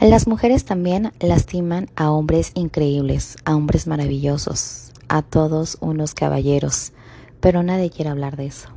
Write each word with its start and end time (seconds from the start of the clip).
Las 0.00 0.26
mujeres 0.26 0.64
también 0.64 1.12
lastiman 1.20 1.88
a 1.96 2.10
hombres 2.10 2.50
increíbles, 2.54 3.36
a 3.44 3.56
hombres 3.56 3.86
maravillosos, 3.86 4.92
a 5.08 5.22
todos 5.22 5.78
unos 5.80 6.14
caballeros, 6.14 6.92
pero 7.40 7.62
nadie 7.62 7.90
quiere 7.90 8.10
hablar 8.10 8.36
de 8.36 8.46
eso. 8.46 8.68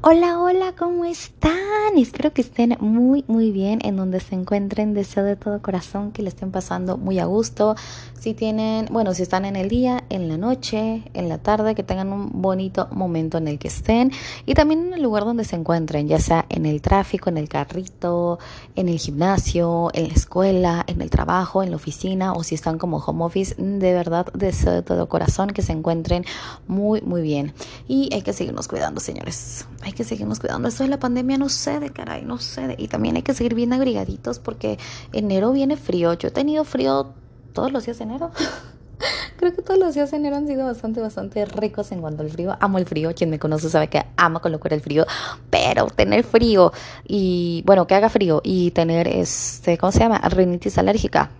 Hola, 0.00 0.40
hola, 0.40 0.74
¿cómo 0.78 1.04
están? 1.04 1.58
Espero 1.96 2.32
que 2.32 2.40
estén 2.40 2.76
muy, 2.78 3.24
muy 3.26 3.50
bien 3.50 3.80
en 3.82 3.96
donde 3.96 4.20
se 4.20 4.36
encuentren. 4.36 4.94
Deseo 4.94 5.24
de 5.24 5.34
todo 5.34 5.60
corazón 5.60 6.12
que 6.12 6.22
le 6.22 6.28
estén 6.28 6.52
pasando 6.52 6.96
muy 6.96 7.18
a 7.18 7.24
gusto. 7.24 7.74
Si 8.16 8.32
tienen, 8.32 8.86
bueno, 8.92 9.12
si 9.12 9.22
están 9.22 9.44
en 9.44 9.56
el 9.56 9.68
día, 9.68 10.04
en 10.08 10.28
la 10.28 10.36
noche, 10.36 11.02
en 11.14 11.28
la 11.28 11.38
tarde, 11.38 11.74
que 11.74 11.82
tengan 11.82 12.12
un 12.12 12.40
bonito 12.40 12.86
momento 12.92 13.38
en 13.38 13.48
el 13.48 13.58
que 13.58 13.66
estén. 13.66 14.12
Y 14.46 14.54
también 14.54 14.86
en 14.86 14.94
el 14.94 15.02
lugar 15.02 15.24
donde 15.24 15.42
se 15.42 15.56
encuentren, 15.56 16.06
ya 16.06 16.20
sea 16.20 16.46
en 16.48 16.64
el 16.64 16.80
tráfico, 16.80 17.28
en 17.28 17.36
el 17.36 17.48
carrito, 17.48 18.38
en 18.76 18.88
el 18.88 19.00
gimnasio, 19.00 19.90
en 19.94 20.08
la 20.08 20.14
escuela, 20.14 20.84
en 20.86 21.02
el 21.02 21.10
trabajo, 21.10 21.64
en 21.64 21.70
la 21.70 21.76
oficina 21.76 22.34
o 22.34 22.44
si 22.44 22.54
están 22.54 22.78
como 22.78 22.98
home 22.98 23.24
office. 23.24 23.56
De 23.58 23.92
verdad, 23.92 24.26
deseo 24.32 24.74
de 24.74 24.82
todo 24.82 25.08
corazón 25.08 25.50
que 25.50 25.62
se 25.62 25.72
encuentren 25.72 26.24
muy, 26.68 27.00
muy 27.00 27.20
bien. 27.20 27.52
Y 27.88 28.14
hay 28.14 28.22
que 28.22 28.32
seguirnos 28.32 28.68
cuidando, 28.68 29.00
señores 29.00 29.66
hay 29.88 29.94
que 29.94 30.04
seguirnos 30.04 30.38
cuidando. 30.38 30.68
Esto 30.68 30.84
de 30.84 30.90
la 30.90 30.98
pandemia 30.98 31.38
no 31.38 31.48
cede, 31.48 31.90
caray, 31.90 32.22
no 32.22 32.38
cede. 32.38 32.76
Y 32.78 32.88
también 32.88 33.16
hay 33.16 33.22
que 33.22 33.34
seguir 33.34 33.54
bien 33.54 33.72
abrigaditos 33.72 34.38
porque 34.38 34.78
enero 35.12 35.52
viene 35.52 35.76
frío. 35.76 36.12
Yo 36.14 36.28
he 36.28 36.30
tenido 36.30 36.64
frío 36.64 37.14
todos 37.52 37.72
los 37.72 37.84
días 37.84 37.98
de 37.98 38.04
enero. 38.04 38.30
Creo 39.38 39.54
que 39.54 39.62
todos 39.62 39.78
los 39.78 39.94
días 39.94 40.10
de 40.10 40.16
enero 40.16 40.36
han 40.36 40.46
sido 40.46 40.66
bastante, 40.66 41.00
bastante 41.00 41.44
ricos 41.44 41.92
en 41.92 42.00
cuanto 42.00 42.22
al 42.22 42.30
frío. 42.30 42.56
Amo 42.60 42.78
el 42.78 42.86
frío. 42.86 43.12
Quien 43.14 43.30
me 43.30 43.38
conoce 43.38 43.70
sabe 43.70 43.88
que 43.88 44.04
amo 44.16 44.40
con 44.40 44.52
locura 44.52 44.74
el 44.74 44.82
frío. 44.82 45.06
Pero 45.50 45.86
tener 45.86 46.24
frío 46.24 46.72
y, 47.06 47.62
bueno, 47.64 47.86
que 47.86 47.94
haga 47.94 48.08
frío 48.08 48.40
y 48.44 48.72
tener, 48.72 49.08
este, 49.08 49.78
¿cómo 49.78 49.92
se 49.92 50.00
llama? 50.00 50.18
Rinitis 50.28 50.78
alérgica 50.78 51.30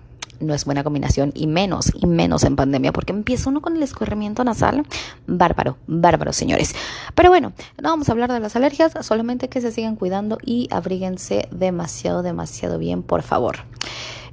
no 0.41 0.55
es 0.55 0.65
buena 0.65 0.85
combinación 0.85 1.33
y 1.35 1.47
menos, 1.47 1.93
y 1.95 2.07
menos 2.07 2.45
en 2.45 2.57
pandemia, 2.57 2.93
porque 2.93 3.13
empieza 3.13 3.51
uno 3.51 3.61
con 3.61 3.77
el 3.77 3.83
escurrimiento 3.83 4.45
nasal. 4.45 4.87
Bárbaro, 5.27 5.77
bárbaro, 5.87 6.33
señores. 6.33 6.75
Pero 7.15 7.31
bueno, 7.31 7.53
no 7.81 7.91
vamos 7.91 8.09
a 8.09 8.13
hablar 8.13 8.33
de 8.33 8.41
las 8.41 8.57
alergias, 8.57 8.93
solamente 9.03 9.49
que 9.49 9.61
se 9.61 9.73
sigan 9.73 9.97
cuidando 9.97 10.39
y 10.45 10.69
abríguense 10.71 11.49
demasiado, 11.51 12.23
demasiado 12.23 12.79
bien, 12.79 13.03
por 13.03 13.23
favor. 13.23 13.59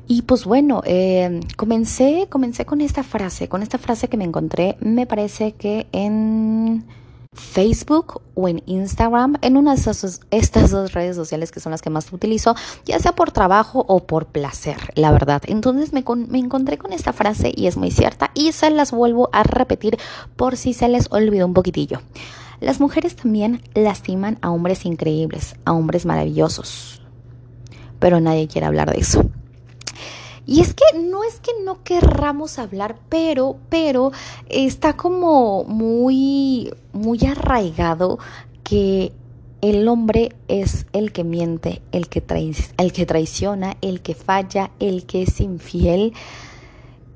Y 0.07 0.21
pues 0.21 0.45
bueno, 0.45 0.81
eh, 0.85 1.39
comencé, 1.55 2.27
comencé 2.29 2.65
con 2.65 2.81
esta 2.81 3.03
frase, 3.03 3.49
con 3.49 3.63
esta 3.63 3.77
frase 3.77 4.07
que 4.07 4.17
me 4.17 4.23
encontré, 4.23 4.77
me 4.79 5.07
parece 5.07 5.53
que 5.53 5.87
en 5.91 6.85
Facebook 7.35 8.21
o 8.33 8.47
en 8.47 8.63
Instagram, 8.65 9.37
en 9.41 9.57
una 9.57 9.75
de 9.75 9.81
estas 10.31 10.71
dos 10.71 10.93
redes 10.93 11.15
sociales 11.15 11.51
que 11.51 11.59
son 11.59 11.71
las 11.71 11.81
que 11.81 11.89
más 11.89 12.11
utilizo, 12.11 12.55
ya 12.85 12.97
sea 12.99 13.13
por 13.13 13.31
trabajo 13.31 13.85
o 13.87 14.05
por 14.05 14.25
placer, 14.27 14.77
la 14.95 15.11
verdad. 15.11 15.43
Entonces 15.45 15.93
me, 15.93 16.03
me 16.27 16.39
encontré 16.39 16.77
con 16.77 16.93
esta 16.93 17.13
frase 17.13 17.51
y 17.55 17.67
es 17.67 17.77
muy 17.77 17.91
cierta 17.91 18.31
y 18.33 18.51
se 18.51 18.69
las 18.71 18.91
vuelvo 18.91 19.29
a 19.31 19.43
repetir 19.43 19.97
por 20.35 20.57
si 20.57 20.73
se 20.73 20.87
les 20.87 21.07
olvidó 21.11 21.45
un 21.45 21.53
poquitillo. 21.53 22.01
Las 22.61 22.79
mujeres 22.79 23.15
también 23.15 23.61
lastiman 23.73 24.37
a 24.41 24.49
hombres 24.49 24.85
increíbles, 24.85 25.55
a 25.65 25.73
hombres 25.73 26.05
maravillosos, 26.05 27.01
pero 27.99 28.21
nadie 28.21 28.47
quiere 28.47 28.67
hablar 28.67 28.91
de 28.91 28.99
eso. 28.99 29.29
Y 30.45 30.61
es 30.61 30.73
que 30.73 30.83
no 30.99 31.23
es 31.23 31.39
que 31.39 31.51
no 31.63 31.83
querramos 31.83 32.59
hablar, 32.59 32.97
pero, 33.09 33.57
pero 33.69 34.11
está 34.47 34.95
como 34.95 35.63
muy, 35.63 36.71
muy 36.93 37.19
arraigado 37.25 38.19
que 38.63 39.11
el 39.61 39.87
hombre 39.87 40.35
es 40.47 40.85
el 40.93 41.11
que 41.11 41.23
miente, 41.23 41.81
el 41.91 42.07
que, 42.07 42.23
el 42.77 42.93
que 42.93 43.05
traiciona, 43.05 43.77
el 43.81 44.01
que 44.01 44.13
falla, 44.13 44.71
el 44.79 45.05
que 45.05 45.23
es 45.23 45.41
infiel. 45.41 46.13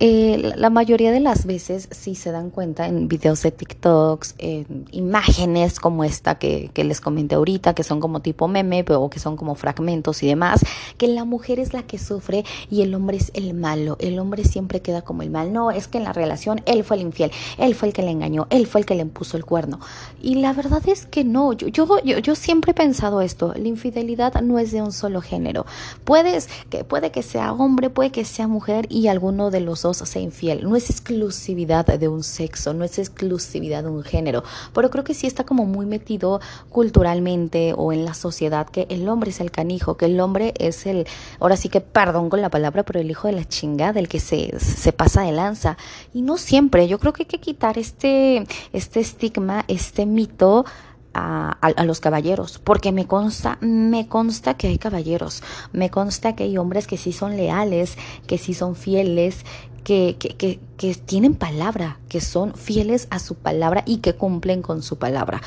Eh, 0.01 0.53
la 0.55 0.69
mayoría 0.69 1.11
de 1.11 1.19
las 1.19 1.45
veces, 1.45 1.89
si 1.91 2.15
se 2.15 2.31
dan 2.31 2.51
cuenta 2.51 2.87
en 2.87 3.09
videos 3.09 3.41
de 3.43 3.51
TikToks, 3.51 4.35
en 4.37 4.85
imágenes 4.91 5.77
como 5.77 6.05
esta 6.05 6.35
que, 6.35 6.71
que, 6.73 6.85
les 6.85 7.01
comenté 7.01 7.35
ahorita, 7.35 7.73
que 7.73 7.83
son 7.83 7.99
como 7.99 8.21
tipo 8.21 8.47
meme, 8.47 8.85
pero 8.85 9.09
que 9.09 9.19
son 9.19 9.35
como 9.35 9.55
fragmentos 9.55 10.23
y 10.23 10.27
demás, 10.27 10.65
que 10.97 11.09
la 11.09 11.25
mujer 11.25 11.59
es 11.59 11.73
la 11.73 11.83
que 11.83 11.97
sufre 11.97 12.45
y 12.71 12.81
el 12.81 12.95
hombre 12.95 13.17
es 13.17 13.31
el 13.33 13.53
malo. 13.53 13.97
El 13.99 14.19
hombre 14.19 14.45
siempre 14.45 14.81
queda 14.81 15.01
como 15.01 15.21
el 15.21 15.31
mal. 15.31 15.51
No, 15.51 15.69
es 15.69 15.89
que 15.89 15.97
en 15.97 16.05
la 16.05 16.13
relación 16.13 16.61
él 16.65 16.85
fue 16.85 16.95
el 16.95 17.03
infiel, 17.03 17.31
él 17.57 17.75
fue 17.75 17.89
el 17.89 17.93
que 17.93 18.01
le 18.01 18.11
engañó, 18.11 18.47
él 18.51 18.67
fue 18.67 18.79
el 18.79 18.85
que 18.85 18.95
le 18.95 19.01
impuso 19.01 19.35
el 19.35 19.43
cuerno. 19.43 19.81
Y 20.21 20.35
la 20.35 20.53
verdad 20.53 20.81
es 20.87 21.07
que 21.07 21.25
no. 21.25 21.51
Yo, 21.51 21.67
yo, 21.67 21.99
yo, 22.05 22.19
yo 22.19 22.35
siempre 22.35 22.71
he 22.71 22.73
pensado 22.73 23.19
esto. 23.19 23.53
La 23.53 23.67
infidelidad 23.67 24.41
no 24.41 24.59
es 24.59 24.71
de 24.71 24.81
un 24.81 24.93
solo 24.93 25.21
género. 25.21 25.65
Puedes, 26.05 26.47
que, 26.69 26.85
puede 26.85 27.11
que 27.11 27.21
sea 27.21 27.51
hombre, 27.51 27.89
puede 27.89 28.11
que 28.11 28.23
sea 28.23 28.47
mujer 28.47 28.85
y 28.89 29.07
alguno 29.07 29.51
de 29.51 29.59
los 29.59 29.81
dos 29.81 29.88
sea 29.93 30.21
infiel. 30.21 30.63
No 30.63 30.75
es 30.75 30.89
exclusividad 30.89 31.85
de 31.85 32.07
un 32.07 32.23
sexo, 32.23 32.73
no 32.73 32.83
es 32.83 32.99
exclusividad 32.99 33.83
de 33.83 33.89
un 33.89 34.03
género, 34.03 34.43
pero 34.73 34.89
creo 34.89 35.03
que 35.03 35.13
sí 35.13 35.27
está 35.27 35.43
como 35.43 35.65
muy 35.65 35.85
metido 35.85 36.41
culturalmente 36.69 37.73
o 37.75 37.93
en 37.93 38.05
la 38.05 38.13
sociedad 38.13 38.67
que 38.67 38.87
el 38.89 39.07
hombre 39.09 39.31
es 39.31 39.39
el 39.39 39.51
canijo, 39.51 39.97
que 39.97 40.05
el 40.05 40.19
hombre 40.19 40.53
es 40.57 40.85
el, 40.85 41.07
ahora 41.39 41.57
sí 41.57 41.69
que 41.69 41.81
perdón 41.81 42.29
con 42.29 42.41
la 42.41 42.49
palabra, 42.49 42.83
pero 42.83 42.99
el 42.99 43.09
hijo 43.09 43.27
de 43.27 43.33
la 43.33 43.47
chingada, 43.47 43.99
el 43.99 44.07
que 44.07 44.19
se, 44.19 44.57
se 44.59 44.93
pasa 44.93 45.23
de 45.23 45.31
lanza. 45.31 45.77
Y 46.13 46.21
no 46.21 46.37
siempre, 46.37 46.87
yo 46.87 46.99
creo 46.99 47.13
que 47.13 47.23
hay 47.23 47.27
que 47.27 47.39
quitar 47.39 47.77
este, 47.77 48.45
este 48.73 48.99
estigma, 48.99 49.65
este 49.67 50.05
mito 50.05 50.65
a, 51.13 51.83
los 51.85 51.99
caballeros, 51.99 52.59
porque 52.59 52.91
me 52.91 53.05
consta, 53.05 53.57
me 53.61 54.07
consta 54.07 54.55
que 54.55 54.67
hay 54.67 54.77
caballeros, 54.77 55.43
me 55.73 55.89
consta 55.89 56.35
que 56.35 56.43
hay 56.43 56.57
hombres 56.57 56.87
que 56.87 56.97
sí 56.97 57.11
son 57.11 57.35
leales, 57.35 57.97
que 58.27 58.37
sí 58.37 58.53
son 58.53 58.75
fieles, 58.75 59.45
que, 59.83 60.17
que, 60.19 60.35
que, 60.35 60.59
que 60.77 60.95
tienen 60.95 61.35
palabra, 61.35 61.99
que 62.09 62.21
son 62.21 62.53
fieles 62.53 63.07
a 63.09 63.19
su 63.19 63.35
palabra 63.35 63.83
y 63.85 63.97
que 63.97 64.13
cumplen 64.13 64.61
con 64.61 64.81
su 64.83 64.97
palabra. 64.97 65.41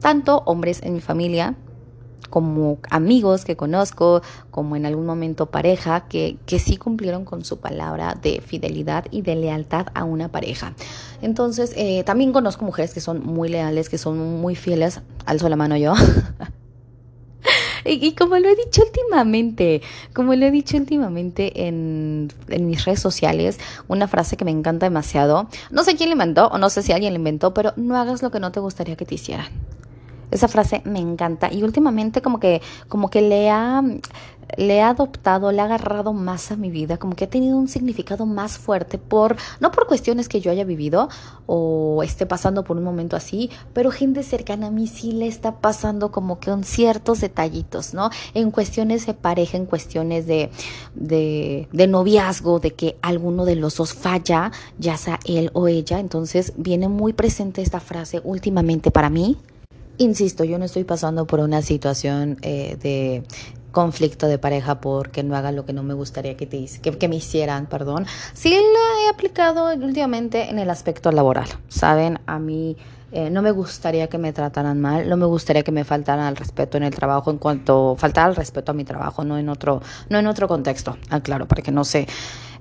Tanto 0.00 0.42
hombres 0.46 0.80
en 0.82 0.94
mi 0.94 1.00
familia 1.00 1.54
como 2.30 2.78
amigos 2.90 3.44
que 3.44 3.56
conozco, 3.56 4.22
como 4.50 4.76
en 4.76 4.86
algún 4.86 5.04
momento 5.04 5.46
pareja, 5.46 6.06
que, 6.08 6.38
que 6.46 6.58
sí 6.58 6.76
cumplieron 6.76 7.24
con 7.24 7.44
su 7.44 7.58
palabra 7.58 8.16
de 8.20 8.40
fidelidad 8.40 9.06
y 9.10 9.22
de 9.22 9.36
lealtad 9.36 9.88
a 9.94 10.04
una 10.04 10.28
pareja. 10.28 10.74
Entonces, 11.20 11.72
eh, 11.76 12.02
también 12.04 12.32
conozco 12.32 12.64
mujeres 12.64 12.94
que 12.94 13.00
son 13.00 13.24
muy 13.24 13.48
leales, 13.48 13.88
que 13.88 13.98
son 13.98 14.40
muy 14.40 14.54
fieles, 14.56 15.00
alzo 15.26 15.48
la 15.48 15.56
mano 15.56 15.76
yo. 15.76 15.94
Y, 17.84 18.14
como 18.14 18.36
lo 18.36 18.48
he 18.48 18.56
dicho 18.56 18.82
últimamente, 18.84 19.82
como 20.12 20.34
lo 20.34 20.46
he 20.46 20.50
dicho 20.50 20.76
últimamente 20.76 21.66
en, 21.66 22.28
en, 22.48 22.66
mis 22.66 22.84
redes 22.84 23.00
sociales, 23.00 23.58
una 23.88 24.06
frase 24.06 24.36
que 24.36 24.44
me 24.44 24.50
encanta 24.50 24.86
demasiado, 24.86 25.48
no 25.70 25.82
sé 25.82 25.96
quién 25.96 26.10
le 26.10 26.12
inventó 26.12 26.48
o 26.48 26.58
no 26.58 26.68
sé 26.68 26.82
si 26.82 26.92
alguien 26.92 27.14
le 27.14 27.18
inventó, 27.18 27.54
pero 27.54 27.72
no 27.76 27.96
hagas 27.96 28.22
lo 28.22 28.30
que 28.30 28.40
no 28.40 28.52
te 28.52 28.60
gustaría 28.60 28.96
que 28.96 29.06
te 29.06 29.14
hicieran. 29.14 29.46
Esa 30.30 30.48
frase 30.48 30.82
me 30.84 31.00
encanta. 31.00 31.52
Y 31.52 31.62
últimamente 31.62 32.22
como 32.22 32.40
que 32.40 32.62
como 32.88 33.10
que 33.10 33.20
le 33.20 33.50
ha 33.50 33.82
le 34.56 34.76
he 34.76 34.82
adoptado, 34.82 35.52
le 35.52 35.60
ha 35.60 35.64
agarrado 35.64 36.12
más 36.12 36.50
a 36.50 36.56
mi 36.56 36.70
vida, 36.70 36.96
como 36.98 37.14
que 37.14 37.24
ha 37.24 37.30
tenido 37.30 37.56
un 37.56 37.68
significado 37.68 38.26
más 38.26 38.58
fuerte 38.58 38.98
por 38.98 39.36
no 39.60 39.70
por 39.70 39.86
cuestiones 39.86 40.28
que 40.28 40.40
yo 40.40 40.50
haya 40.50 40.64
vivido 40.64 41.08
o 41.46 42.02
esté 42.02 42.26
pasando 42.26 42.64
por 42.64 42.76
un 42.76 42.84
momento 42.84 43.16
así, 43.16 43.50
pero 43.72 43.90
gente 43.90 44.22
cercana 44.22 44.68
a 44.68 44.70
mí 44.70 44.86
sí 44.86 45.12
le 45.12 45.26
está 45.26 45.56
pasando 45.56 46.10
como 46.10 46.38
que 46.38 46.50
con 46.50 46.64
ciertos 46.64 47.20
detallitos, 47.20 47.94
¿no? 47.94 48.10
En 48.34 48.50
cuestiones 48.50 49.06
de 49.06 49.14
pareja, 49.14 49.56
en 49.56 49.66
cuestiones 49.66 50.26
de, 50.26 50.50
de, 50.94 51.68
de 51.72 51.86
noviazgo, 51.86 52.58
de 52.60 52.72
que 52.72 52.96
alguno 53.02 53.44
de 53.44 53.56
los 53.56 53.76
dos 53.76 53.94
falla, 53.94 54.52
ya 54.78 54.96
sea 54.96 55.20
él 55.26 55.50
o 55.54 55.68
ella, 55.68 56.00
entonces 56.00 56.52
viene 56.56 56.88
muy 56.88 57.12
presente 57.12 57.62
esta 57.62 57.80
frase 57.80 58.20
últimamente 58.24 58.90
para 58.90 59.10
mí 59.10 59.36
Insisto, 60.00 60.44
yo 60.44 60.58
no 60.58 60.64
estoy 60.64 60.84
pasando 60.84 61.26
por 61.26 61.40
una 61.40 61.60
situación 61.60 62.38
eh, 62.40 62.78
de 62.80 63.22
conflicto 63.70 64.28
de 64.28 64.38
pareja 64.38 64.80
porque 64.80 65.22
no 65.22 65.36
haga 65.36 65.52
lo 65.52 65.66
que 65.66 65.74
no 65.74 65.82
me 65.82 65.92
gustaría 65.92 66.38
que, 66.38 66.46
te, 66.46 66.64
que, 66.80 66.96
que 66.96 67.06
me 67.06 67.16
hicieran, 67.16 67.66
perdón. 67.66 68.06
Sí 68.32 68.48
la 68.48 69.04
he 69.04 69.10
aplicado 69.10 69.70
últimamente 69.74 70.48
en 70.48 70.58
el 70.58 70.70
aspecto 70.70 71.12
laboral, 71.12 71.48
¿saben? 71.68 72.18
A 72.24 72.38
mí 72.38 72.78
eh, 73.12 73.28
no 73.28 73.42
me 73.42 73.50
gustaría 73.50 74.06
que 74.06 74.16
me 74.16 74.32
trataran 74.32 74.80
mal, 74.80 75.06
no 75.06 75.18
me 75.18 75.26
gustaría 75.26 75.64
que 75.64 75.70
me 75.70 75.84
faltaran 75.84 76.24
al 76.24 76.36
respeto 76.36 76.78
en 76.78 76.84
el 76.84 76.94
trabajo 76.94 77.30
en 77.30 77.36
cuanto 77.36 77.94
faltar 77.98 78.28
al 78.28 78.36
respeto 78.36 78.72
a 78.72 78.74
mi 78.74 78.84
trabajo, 78.84 79.22
no 79.22 79.36
en 79.36 79.50
otro, 79.50 79.82
no 80.08 80.18
en 80.18 80.26
otro 80.28 80.48
contexto, 80.48 80.96
ah, 81.10 81.20
claro, 81.20 81.46
para 81.46 81.60
que 81.60 81.72
no 81.72 81.84
se 81.84 82.08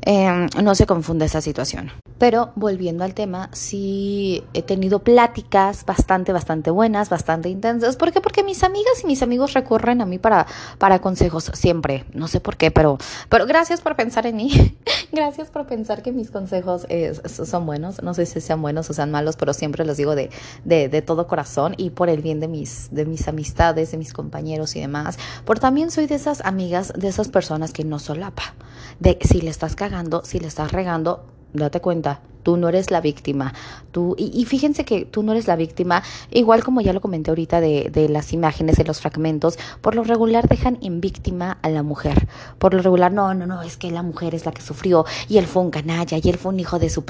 em, 0.01 0.47
no 0.61 0.75
se 0.75 0.85
confunde 0.85 1.25
esa 1.25 1.41
situación. 1.41 1.91
Pero 2.17 2.51
volviendo 2.55 3.03
al 3.03 3.13
tema, 3.13 3.49
sí 3.53 4.43
he 4.53 4.61
tenido 4.61 4.99
pláticas 4.99 5.85
bastante, 5.85 6.33
bastante 6.33 6.69
buenas, 6.69 7.09
bastante 7.09 7.49
intensas. 7.49 7.95
¿Por 7.95 8.11
qué? 8.11 8.19
Porque 8.19 8.43
mis 8.43 8.63
amigas 8.63 9.03
y 9.03 9.07
mis 9.07 9.23
amigos 9.23 9.53
recurren 9.53 10.01
a 10.01 10.05
mí 10.05 10.19
para, 10.19 10.45
para 10.77 10.99
consejos 10.99 11.51
siempre. 11.53 12.05
No 12.13 12.27
sé 12.27 12.41
por 12.41 12.57
qué, 12.57 12.71
pero, 12.71 12.97
pero 13.29 13.45
gracias 13.45 13.81
por 13.81 13.95
pensar 13.95 14.25
en 14.25 14.35
mí. 14.35 14.51
gracias 15.11 15.49
por 15.49 15.65
pensar 15.67 16.01
que 16.01 16.11
mis 16.11 16.31
consejos 16.31 16.85
son 17.23 17.65
buenos. 17.65 18.01
No 18.03 18.13
sé 18.13 18.25
si 18.25 18.41
sean 18.41 18.61
buenos 18.61 18.89
o 18.89 18.93
sean 18.93 19.11
malos, 19.11 19.35
pero 19.35 19.53
siempre 19.53 19.85
los 19.85 19.97
digo 19.97 20.15
de, 20.15 20.29
de, 20.65 20.89
de 20.89 21.01
todo 21.01 21.27
corazón 21.27 21.73
y 21.77 21.91
por 21.91 22.09
el 22.09 22.21
bien 22.21 22.39
de 22.39 22.47
mis, 22.47 22.89
de 22.91 23.05
mis 23.05 23.27
amistades, 23.27 23.91
de 23.91 23.97
mis 23.97 24.13
compañeros 24.13 24.75
y 24.75 24.81
demás. 24.81 25.17
Por 25.45 25.59
también 25.59 25.91
soy 25.91 26.07
de 26.07 26.15
esas 26.15 26.41
amigas, 26.45 26.93
de 26.95 27.07
esas 27.07 27.29
personas 27.29 27.71
que 27.71 27.83
no 27.83 27.99
solapa. 27.99 28.53
De 28.99 29.17
si 29.21 29.41
le 29.41 29.49
estás 29.49 29.75
cagando, 29.75 30.23
si 30.25 30.39
le 30.39 30.47
estás 30.47 30.71
regando, 30.71 31.25
date 31.53 31.79
cuenta, 31.81 32.21
tú 32.43 32.57
no 32.57 32.69
eres 32.69 32.91
la 32.91 33.01
víctima. 33.01 33.53
Tú, 33.91 34.15
y, 34.17 34.45
fíjense 34.45 34.85
que 34.85 35.05
tú 35.05 35.23
no 35.23 35.31
eres 35.31 35.47
la 35.47 35.55
víctima, 35.55 36.03
igual 36.31 36.63
como 36.63 36.81
ya 36.81 36.93
lo 36.93 37.01
comenté 37.01 37.31
ahorita 37.31 37.61
de, 37.61 37.89
de, 37.91 38.09
las 38.09 38.33
imágenes, 38.33 38.77
de 38.77 38.83
los 38.83 39.01
fragmentos, 39.01 39.57
por 39.81 39.95
lo 39.95 40.03
regular 40.03 40.47
dejan 40.47 40.77
en 40.81 41.01
víctima 41.01 41.57
a 41.61 41.69
la 41.69 41.83
mujer. 41.83 42.27
Por 42.57 42.73
lo 42.73 42.81
regular, 42.81 43.11
no, 43.11 43.33
no, 43.33 43.45
no, 43.45 43.61
es 43.61 43.77
que 43.77 43.91
la 43.91 44.03
mujer 44.03 44.35
es 44.35 44.45
la 44.45 44.51
que 44.51 44.61
sufrió 44.61 45.05
y 45.27 45.37
él 45.37 45.47
fue 45.47 45.61
un 45.61 45.71
canalla 45.71 46.17
y 46.21 46.29
él 46.29 46.37
fue 46.37 46.51
un 46.51 46.59
hijo 46.59 46.79
de 46.79 46.89
su... 46.89 47.03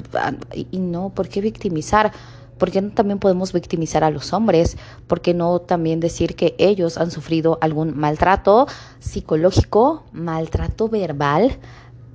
Y, 0.53 0.67
y 0.71 0.79
no, 0.79 1.09
¿por 1.09 1.27
qué 1.29 1.41
victimizar? 1.41 2.11
¿Por 2.57 2.71
qué 2.71 2.81
no 2.81 2.91
también 2.91 3.19
podemos 3.19 3.53
victimizar 3.53 4.03
a 4.03 4.09
los 4.09 4.33
hombres? 4.33 4.77
¿Por 5.07 5.21
qué 5.21 5.33
no 5.33 5.59
también 5.59 6.01
decir 6.01 6.35
que 6.35 6.55
ellos 6.57 6.97
han 6.97 7.09
sufrido 7.09 7.57
algún 7.61 7.97
maltrato 7.97 8.67
psicológico, 8.99 10.03
maltrato 10.11 10.89
verbal, 10.89 11.57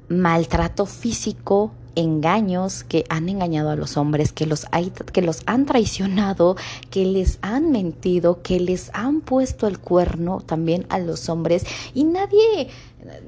maltrato 0.08 0.84
físico, 0.84 1.72
engaños 1.96 2.85
que 2.85 3.05
han 3.08 3.29
engañado 3.29 3.70
a 3.70 3.76
los 3.76 3.96
hombres, 3.96 4.32
que 4.32 4.46
los, 4.46 4.67
hay, 4.70 4.91
que 4.91 5.23
los 5.23 5.43
han 5.46 5.67
traicionado, 5.67 6.56
que 6.91 7.05
les 7.05 7.38
han 7.43 7.70
mentido, 7.70 8.43
que 8.43 8.61
les 8.61 8.91
han 8.94 9.20
puesto 9.20 9.67
el 9.67 9.79
cuerno 9.79 10.43
también 10.44 10.87
a 10.88 10.99
los 10.99 11.29
hombres. 11.29 11.64
Y 11.94 12.05
nadie, 12.05 12.69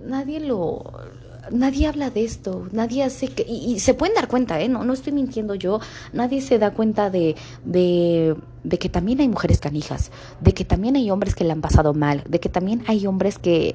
nadie 0.07 0.41
lo, 0.41 0.93
nadie 1.51 1.87
habla 1.87 2.11
de 2.11 2.25
esto, 2.25 2.69
nadie 2.73 3.05
hace 3.05 3.29
que, 3.29 3.45
y, 3.49 3.79
se 3.81 3.95
pueden 3.95 4.15
dar 4.15 4.29
cuenta, 4.29 4.61
¿eh? 4.61 4.69
no, 4.69 4.85
no 4.85 4.93
estoy 4.93 5.13
mintiendo 5.13 5.55
yo, 5.55 5.81
nadie 6.13 6.41
se 6.41 6.59
da 6.59 6.73
cuenta 6.73 7.11
de, 7.11 7.37
de, 7.65 8.37
de, 8.65 8.79
que 8.79 8.89
también 8.89 9.21
hay 9.21 9.29
mujeres 9.29 9.61
canijas, 9.61 10.11
de 10.41 10.55
que 10.55 10.65
también 10.65 10.97
hay 10.97 11.11
hombres 11.11 11.35
que 11.35 11.45
le 11.45 11.53
han 11.53 11.61
pasado 11.61 11.95
mal, 11.95 12.25
de 12.29 12.41
que 12.41 12.49
también 12.49 12.83
hay 12.87 13.07
hombres 13.07 13.39
que, 13.39 13.75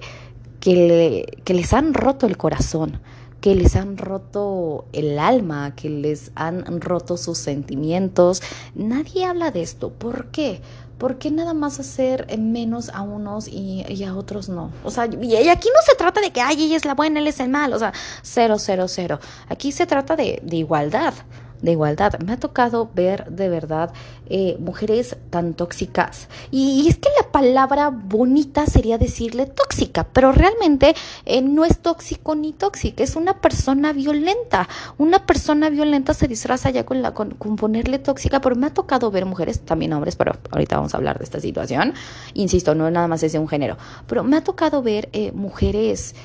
que, 0.59 1.39
que 1.43 1.53
les 1.53 1.73
han 1.73 1.93
roto 1.93 2.27
el 2.27 2.37
corazón 2.37 2.99
que 3.41 3.55
les 3.55 3.75
han 3.75 3.97
roto 3.97 4.85
el 4.93 5.19
alma, 5.19 5.75
que 5.75 5.89
les 5.89 6.31
han 6.35 6.79
roto 6.79 7.17
sus 7.17 7.39
sentimientos. 7.39 8.41
Nadie 8.75 9.25
habla 9.25 9.51
de 9.51 9.63
esto. 9.63 9.89
¿Por 9.89 10.27
qué? 10.27 10.61
¿Por 10.99 11.17
qué 11.17 11.31
nada 11.31 11.55
más 11.55 11.79
hacer 11.79 12.27
menos 12.37 12.89
a 12.89 13.01
unos 13.01 13.47
y, 13.47 14.03
a 14.03 14.15
otros 14.15 14.49
no? 14.49 14.71
O 14.83 14.91
sea, 14.91 15.07
y 15.07 15.49
aquí 15.49 15.69
no 15.69 15.81
se 15.83 15.95
trata 15.95 16.21
de 16.21 16.31
que, 16.31 16.41
ay, 16.41 16.63
ella 16.63 16.77
es 16.77 16.85
la 16.85 16.93
buena, 16.93 17.19
él 17.19 17.27
es 17.27 17.39
el 17.39 17.49
mal. 17.49 17.73
O 17.73 17.79
sea, 17.79 17.91
cero, 18.21 18.57
cero, 18.59 18.85
cero. 18.87 19.19
Aquí 19.49 19.71
se 19.71 19.87
trata 19.87 20.15
de, 20.15 20.39
de 20.43 20.57
igualdad 20.57 21.15
de 21.61 21.71
igualdad. 21.71 22.19
Me 22.19 22.33
ha 22.33 22.37
tocado 22.37 22.89
ver 22.93 23.29
de 23.31 23.49
verdad 23.49 23.93
eh, 24.27 24.57
mujeres 24.59 25.17
tan 25.29 25.53
tóxicas. 25.53 26.27
Y, 26.51 26.87
es 26.87 26.97
que 26.97 27.09
la 27.21 27.31
palabra 27.31 27.89
bonita 27.89 28.65
sería 28.65 28.97
decirle 28.97 29.45
tóxica, 29.45 30.07
pero 30.11 30.31
realmente 30.31 30.95
eh, 31.25 31.41
no 31.41 31.65
es 31.65 31.79
tóxico 31.79 32.35
ni 32.35 32.53
tóxica, 32.53 33.03
es 33.03 33.15
una 33.15 33.41
persona 33.41 33.93
violenta. 33.93 34.67
Una 34.97 35.25
persona 35.25 35.69
violenta 35.69 36.13
se 36.13 36.27
disfraza 36.27 36.69
ya 36.69 36.85
con, 36.85 37.01
la, 37.01 37.13
con, 37.13 37.31
ponerle 37.31 37.99
tóxica, 37.99 38.41
pero 38.41 38.55
me 38.55 38.67
ha 38.67 38.73
tocado 38.73 39.11
ver 39.11 39.25
mujeres, 39.25 39.61
también 39.61 39.93
hombres, 39.93 40.15
pero 40.15 40.33
ahorita 40.51 40.77
vamos 40.77 40.93
a 40.93 40.97
hablar 40.97 41.17
de 41.17 41.25
esta 41.25 41.39
situación. 41.39 41.93
Insisto, 42.33 42.75
no 42.75 42.89
nada 42.89 43.07
más 43.07 43.23
es 43.23 43.33
de 43.33 43.39
un 43.39 43.47
género, 43.47 43.77
pero 44.07 44.23
me 44.23 44.37
ha 44.37 44.43
tocado 44.43 44.81
ver 44.81 45.09
eh, 45.13 45.31
mujeres 45.33 46.15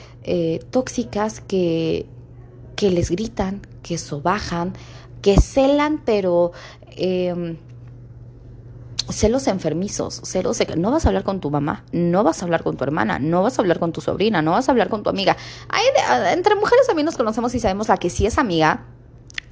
tóxicas 0.72 1.40
que, 1.40 2.04
que 2.74 2.90
les 2.90 3.10
gritan, 3.10 3.62
que 3.82 3.96
sobajan, 3.96 4.74
que 5.26 5.40
celan, 5.40 6.02
pero 6.04 6.52
eh, 6.92 7.58
celos 9.10 9.48
enfermizos, 9.48 10.20
celos 10.22 10.62
no 10.76 10.92
vas 10.92 11.04
a 11.04 11.08
hablar 11.08 11.24
con 11.24 11.40
tu 11.40 11.50
mamá, 11.50 11.84
no 11.90 12.22
vas 12.22 12.42
a 12.42 12.44
hablar 12.44 12.62
con 12.62 12.76
tu 12.76 12.84
hermana, 12.84 13.18
no 13.18 13.42
vas 13.42 13.58
a 13.58 13.62
hablar 13.62 13.80
con 13.80 13.90
tu 13.90 14.00
sobrina, 14.00 14.40
no 14.40 14.52
vas 14.52 14.68
a 14.68 14.70
hablar 14.70 14.88
con 14.88 15.02
tu 15.02 15.10
amiga. 15.10 15.36
Hay 15.68 15.82
entre 16.32 16.54
mujeres 16.54 16.86
también 16.86 17.06
nos 17.06 17.16
conocemos 17.16 17.52
y 17.56 17.58
sabemos 17.58 17.88
la 17.88 17.96
que 17.96 18.08
sí 18.08 18.24
es 18.24 18.38
amiga 18.38 18.84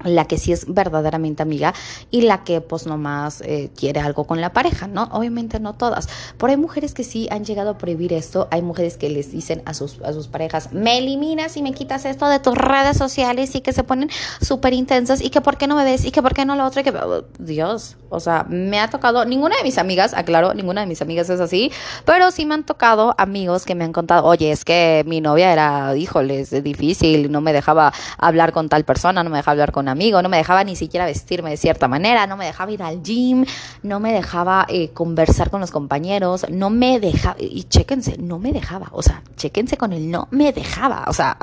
la 0.05 0.27
que 0.27 0.39
sí 0.39 0.53
es 0.53 0.73
verdaderamente 0.73 1.43
amiga 1.43 1.75
y 2.11 2.23
la 2.23 2.45
que 2.45 2.61
pues 2.61 2.87
nomás 2.87 3.41
eh, 3.41 3.71
quiere 3.77 4.01
algo 4.01 4.25
con 4.25 4.41
la 4.41 4.53
pareja, 4.53 4.87
¿no? 4.87 5.05
Obviamente 5.13 5.61
no 5.61 5.75
todas, 5.75 6.09
pero 6.39 6.51
hay 6.51 6.57
mujeres 6.57 6.95
que 6.95 7.05
sí 7.05 7.29
han 7.31 7.45
llegado 7.45 7.71
a 7.71 7.79
prohibir 7.79 8.13
esto, 8.13 8.49
hay 8.51 8.63
mujeres 8.63 8.97
que 8.97 9.09
les 9.09 9.33
dicen 9.33 9.63
a 9.65 9.75
sus, 9.75 10.01
a 10.03 10.13
sus 10.13 10.29
parejas, 10.29 10.73
me 10.73 10.99
eliminas 10.99 11.57
y 11.57 11.63
me 11.63 11.73
quitas 11.73 12.05
esto 12.05 12.29
de 12.29 12.39
tus 12.39 12.55
redes 12.55 12.97
sociales 12.97 13.55
y 13.55 13.61
que 13.61 13.73
se 13.73 13.85
ponen 13.85 14.11
súper 14.41 14.73
intensas 14.73 15.21
y 15.21 15.31
que 15.31 15.41
por 15.41 15.57
qué 15.57 15.67
no 15.67 15.77
me 15.77 15.85
ves 15.85 16.05
y 16.05 16.11
que 16.11 16.23
por 16.23 16.35
qué 16.35 16.45
no 16.45 16.57
lo 16.57 16.65
otro 16.65 16.81
y 16.81 16.85
que, 16.85 16.91
oh, 16.91 17.25
Dios, 17.39 17.97
o 18.11 18.21
sea, 18.21 18.47
me 18.49 18.79
ha 18.79 18.89
tocado, 18.89 19.25
ninguna 19.25 19.57
de 19.57 19.63
mis 19.63 19.79
amigas, 19.79 20.15
aclaro, 20.15 20.55
ninguna 20.55 20.83
de 20.83 20.87
mis 20.87 21.03
amigas 21.03 21.29
es 21.31 21.41
así, 21.41 21.73
pero 22.05 22.31
sí 22.31 22.47
me 22.47 22.55
han 22.55 22.65
tocado 22.65 23.15
amigos 23.19 23.65
que 23.65 23.75
me 23.75 23.85
han 23.85 23.93
contado, 23.93 24.25
oye, 24.25 24.53
es 24.53 24.65
que 24.65 25.05
mi 25.07 25.21
novia 25.21 25.53
era, 25.53 25.97
híjoles, 25.97 26.51
difícil, 26.63 27.33
no 27.33 27.41
me 27.41 27.53
dejaba 27.53 27.93
hablar 28.19 28.53
con 28.53 28.69
tal 28.69 28.85
persona, 28.85 29.25
no 29.25 29.31
me 29.31 29.39
dejaba 29.39 29.53
hablar 29.53 29.73
con 29.73 29.89
amigo, 29.95 30.21
no 30.23 30.29
me 30.29 30.37
dejaba 30.37 30.63
ni 30.65 30.77
siquiera 30.77 31.07
vestirme 31.07 31.51
de 31.51 31.57
cierta 31.57 31.89
manera, 31.89 32.27
no 32.27 32.37
me 32.37 32.45
dejaba 32.45 32.71
ir 32.71 32.83
al 32.83 33.03
gym, 33.03 33.47
no 33.83 33.99
me 34.01 34.13
dejaba 34.13 34.67
eh, 34.69 34.91
conversar 34.91 35.51
con 35.51 35.61
los 35.61 35.71
compañeros, 35.71 36.47
no 36.51 36.69
me 36.71 37.01
dejaba, 37.01 37.37
y 37.39 37.65
chéquense, 37.65 38.19
no 38.19 38.39
me 38.39 38.53
dejaba, 38.53 38.89
o 38.93 39.03
sea, 39.03 39.23
chéquense 39.37 39.77
con 39.77 39.93
el 39.93 40.11
no 40.11 40.29
me 40.31 40.53
dejaba, 40.53 41.07
o 41.09 41.13
sea, 41.13 41.37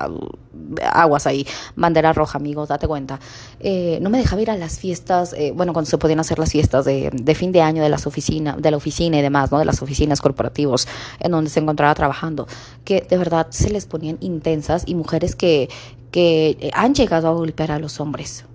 aguas 0.92 1.27
ahí, 1.27 1.45
bandera 1.75 2.13
roja, 2.13 2.38
amigos, 2.38 2.69
date 2.69 2.88
cuenta. 2.88 3.19
Eh, 3.59 4.00
no 4.01 4.09
me 4.09 4.18
dejaba 4.18 4.42
ir 4.42 4.51
a 4.51 4.57
las 4.57 4.80
fiestas, 4.80 5.33
eh, 5.33 5.51
bueno, 5.56 5.74
cuando 5.74 5.89
se 5.89 5.98
podían 5.98 6.19
hacer 6.19 6.39
las 6.39 6.51
fiestas 6.51 6.86
de, 6.86 7.09
de, 7.12 7.36
fin 7.36 7.51
de 7.51 7.62
año 7.62 7.83
de 7.83 7.89
las 7.89 8.07
oficinas, 8.07 8.62
de 8.62 8.71
la 8.71 8.77
oficina 8.77 9.18
y 9.18 9.21
demás, 9.21 9.51
¿no? 9.51 9.59
De 9.59 9.65
las 9.65 9.81
oficinas 9.81 10.21
corporativos 10.21 10.88
en 11.19 11.31
donde 11.31 11.50
se 11.50 11.59
encontraba 11.59 11.94
trabajando, 11.95 12.48
que 12.86 13.01
de 13.01 13.18
verdad 13.18 13.48
se 13.50 13.69
les 13.69 13.86
ponían 13.86 14.18
intensas 14.21 14.83
y 14.86 14.95
mujeres 14.95 15.36
que, 15.36 15.69
que 16.12 16.69
han 16.74 16.94
llegado 16.94 17.28
a 17.30 17.34
golpear 17.34 17.72
a 17.72 17.80
los 17.80 18.00
hombres. 18.00 18.46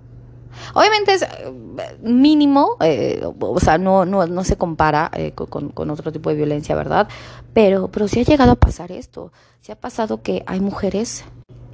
Obviamente 0.73 1.13
es 1.13 1.21
eh, 1.23 1.53
mínimo, 2.01 2.77
eh, 2.79 3.21
o 3.39 3.59
sea, 3.59 3.77
no, 3.77 4.05
no, 4.05 4.25
no 4.25 4.43
se 4.43 4.57
compara 4.57 5.11
eh, 5.13 5.31
con, 5.31 5.69
con, 5.69 5.89
otro 5.89 6.11
tipo 6.11 6.29
de 6.29 6.35
violencia, 6.35 6.75
¿verdad? 6.75 7.07
Pero, 7.53 7.89
pero 7.89 8.07
sí 8.07 8.21
ha 8.21 8.23
llegado 8.23 8.51
a 8.51 8.55
pasar 8.55 8.91
esto. 8.91 9.31
Sí 9.61 9.71
ha 9.71 9.75
pasado 9.75 10.21
que 10.21 10.43
hay 10.47 10.59
mujeres 10.59 11.25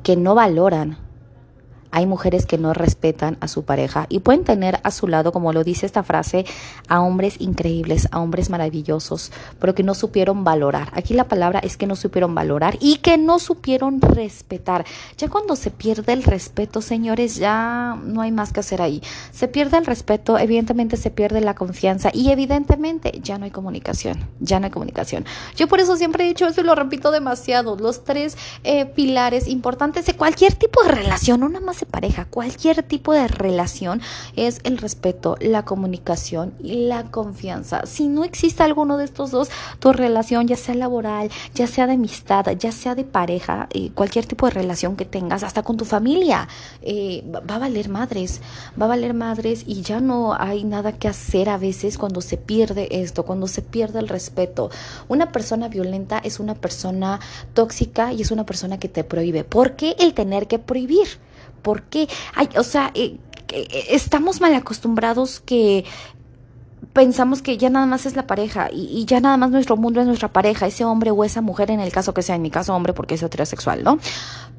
que 0.04 0.16
no 0.16 0.36
valoran 0.36 0.98
hay 1.94 2.08
mujeres 2.08 2.48
que 2.48 2.58
no 2.58 2.74
respetan 2.74 3.38
a 3.40 3.48
su 3.48 3.66
pareja 3.66 4.08
y 4.10 4.20
pueden 4.20 4.44
tener 4.44 4.80
a 4.84 4.90
su 4.90 5.08
lado, 5.08 5.32
como 5.32 5.54
lo 5.54 5.64
dice 5.64 5.86
esta 5.86 6.02
frase, 6.02 6.44
a 6.88 7.02
hombres 7.02 7.36
increíbles, 7.40 8.08
a 8.12 8.20
hombres 8.20 8.50
maravillosos, 8.50 9.32
pero 9.60 9.76
que 9.76 9.84
no 9.84 9.94
supieron 9.94 10.44
valorar. 10.44 10.90
Aquí 10.94 11.14
la 11.14 11.28
palabra 11.28 11.60
es 11.60 11.78
que 11.78 11.86
no 11.86 11.96
supieron 11.96 12.34
valorar 12.34 12.78
y 12.80 12.98
que 12.98 13.20
no 13.20 13.38
supieron 13.38 14.02
respetar. 14.02 14.86
Ya 15.18 15.30
cuando 15.30 15.56
se 15.56 15.70
pierde 15.70 16.14
el 16.14 16.24
respeto, 16.24 16.82
señores, 16.82 17.36
ya 17.36 17.96
no 18.04 18.22
hay 18.22 18.32
más 18.32 18.52
que 18.52 18.62
hacer 18.62 18.82
ahí. 18.82 19.04
Se 19.32 19.48
pierde 19.48 19.78
el 19.78 19.86
respeto, 19.86 20.40
evidentemente 20.40 20.98
se 20.98 21.12
pierde 21.12 21.42
la 21.42 21.54
confianza 21.54 22.10
y 22.12 22.32
evidentemente 22.32 23.20
ya 23.22 23.38
no 23.38 23.46
hay 23.46 23.52
comunicación, 23.52 24.28
ya 24.40 24.60
no 24.60 24.66
hay 24.66 24.72
comunicación. 24.72 25.26
Yo 25.56 25.68
por 25.68 25.80
eso 25.80 25.96
siempre 25.96 26.26
he 26.26 26.28
dicho 26.28 26.48
eso 26.48 26.62
y 26.62 26.64
lo 26.64 26.74
repito 26.74 27.12
demasiado, 27.12 27.76
los 27.76 28.04
tres 28.04 28.36
eh, 28.64 28.88
pilares 28.88 29.48
importantes 29.48 30.08
de 30.08 30.16
cualquier 30.16 30.56
tipo 30.56 30.82
de 30.84 30.90
relación, 30.90 31.40
no 31.40 31.50
nada 31.50 31.64
pareja, 31.86 32.26
cualquier 32.26 32.84
tipo 32.84 33.14
de 33.14 33.28
relación, 33.28 34.02
es 34.36 34.60
el 34.64 34.78
respeto, 34.78 35.38
la 35.40 35.66
comunicación 35.66 36.54
y 36.62 36.88
la 36.88 37.04
confianza. 37.06 37.86
Si 37.86 38.08
no 38.08 38.24
existe 38.24 38.64
alguno 38.64 38.98
de 38.98 39.06
estos 39.06 39.32
dos, 39.32 39.50
tu 39.80 39.94
relación, 39.94 40.48
ya 40.48 40.56
sea 40.56 40.76
laboral, 40.76 41.30
ya 41.54 41.68
sea 41.68 41.88
de 41.88 41.94
amistad, 41.94 42.46
ya 42.58 42.72
sea 42.72 42.96
de 42.96 43.04
pareja, 43.04 43.68
eh, 43.72 43.92
cualquier 43.94 44.26
tipo 44.26 44.46
de 44.46 44.52
relación 44.52 44.96
que 44.96 45.06
tengas, 45.06 45.44
hasta 45.44 45.64
con 45.64 45.78
tu 45.78 45.86
familia, 45.86 46.48
eh, 46.82 47.24
va 47.28 47.56
a 47.56 47.60
valer 47.60 47.90
madres, 47.90 48.42
va 48.80 48.86
a 48.86 48.90
valer 48.90 49.14
madres 49.14 49.64
y 49.68 49.82
ya 49.82 50.00
no 50.00 50.34
hay 50.34 50.64
nada 50.64 50.94
que 50.94 51.08
hacer 51.08 51.50
a 51.50 51.58
veces 51.58 51.98
cuando 51.98 52.22
se 52.22 52.38
pierde 52.38 52.88
esto, 53.02 53.26
cuando 53.26 53.48
se 53.48 53.62
pierde 53.62 54.00
el 54.00 54.08
respeto. 54.08 54.70
Una 55.08 55.32
persona 55.32 55.68
violenta 55.68 56.20
es 56.20 56.40
una 56.40 56.56
persona 56.56 57.20
tóxica 57.54 58.14
y 58.14 58.22
es 58.22 58.32
una 58.32 58.46
persona 58.46 58.80
que 58.80 58.90
te 58.90 59.04
prohíbe. 59.04 59.44
¿Por 59.44 59.76
qué 59.76 59.96
el 60.00 60.14
tener 60.14 60.48
que 60.48 60.60
prohibir? 60.60 61.08
¿Por 61.64 61.84
qué? 61.84 62.08
O 62.58 62.64
sea, 62.64 62.92
eh, 62.94 63.18
eh, 63.52 63.86
estamos 63.90 64.42
mal 64.42 64.54
acostumbrados 64.54 65.40
que 65.40 65.86
pensamos 66.92 67.42
que 67.42 67.58
ya 67.58 67.70
nada 67.70 67.88
más 67.88 68.06
es 68.06 68.16
la 68.16 68.28
pareja 68.28 68.70
y, 68.72 69.06
ya 69.06 69.20
nada 69.20 69.38
más 69.38 69.50
nuestro 69.50 69.78
mundo 69.78 70.00
es 70.00 70.06
nuestra 70.06 70.32
pareja, 70.32 70.68
ese 70.68 70.86
hombre 70.86 71.10
o 71.10 71.24
esa 71.24 71.42
mujer 71.42 71.72
en 71.72 71.80
el 71.80 71.92
caso 71.92 72.14
que 72.14 72.22
sea, 72.22 72.36
en 72.36 72.44
mi 72.44 72.52
caso 72.52 72.76
hombre 72.76 72.94
porque 72.94 73.16
es 73.16 73.24
heterosexual, 73.24 73.84
¿no? 73.84 73.98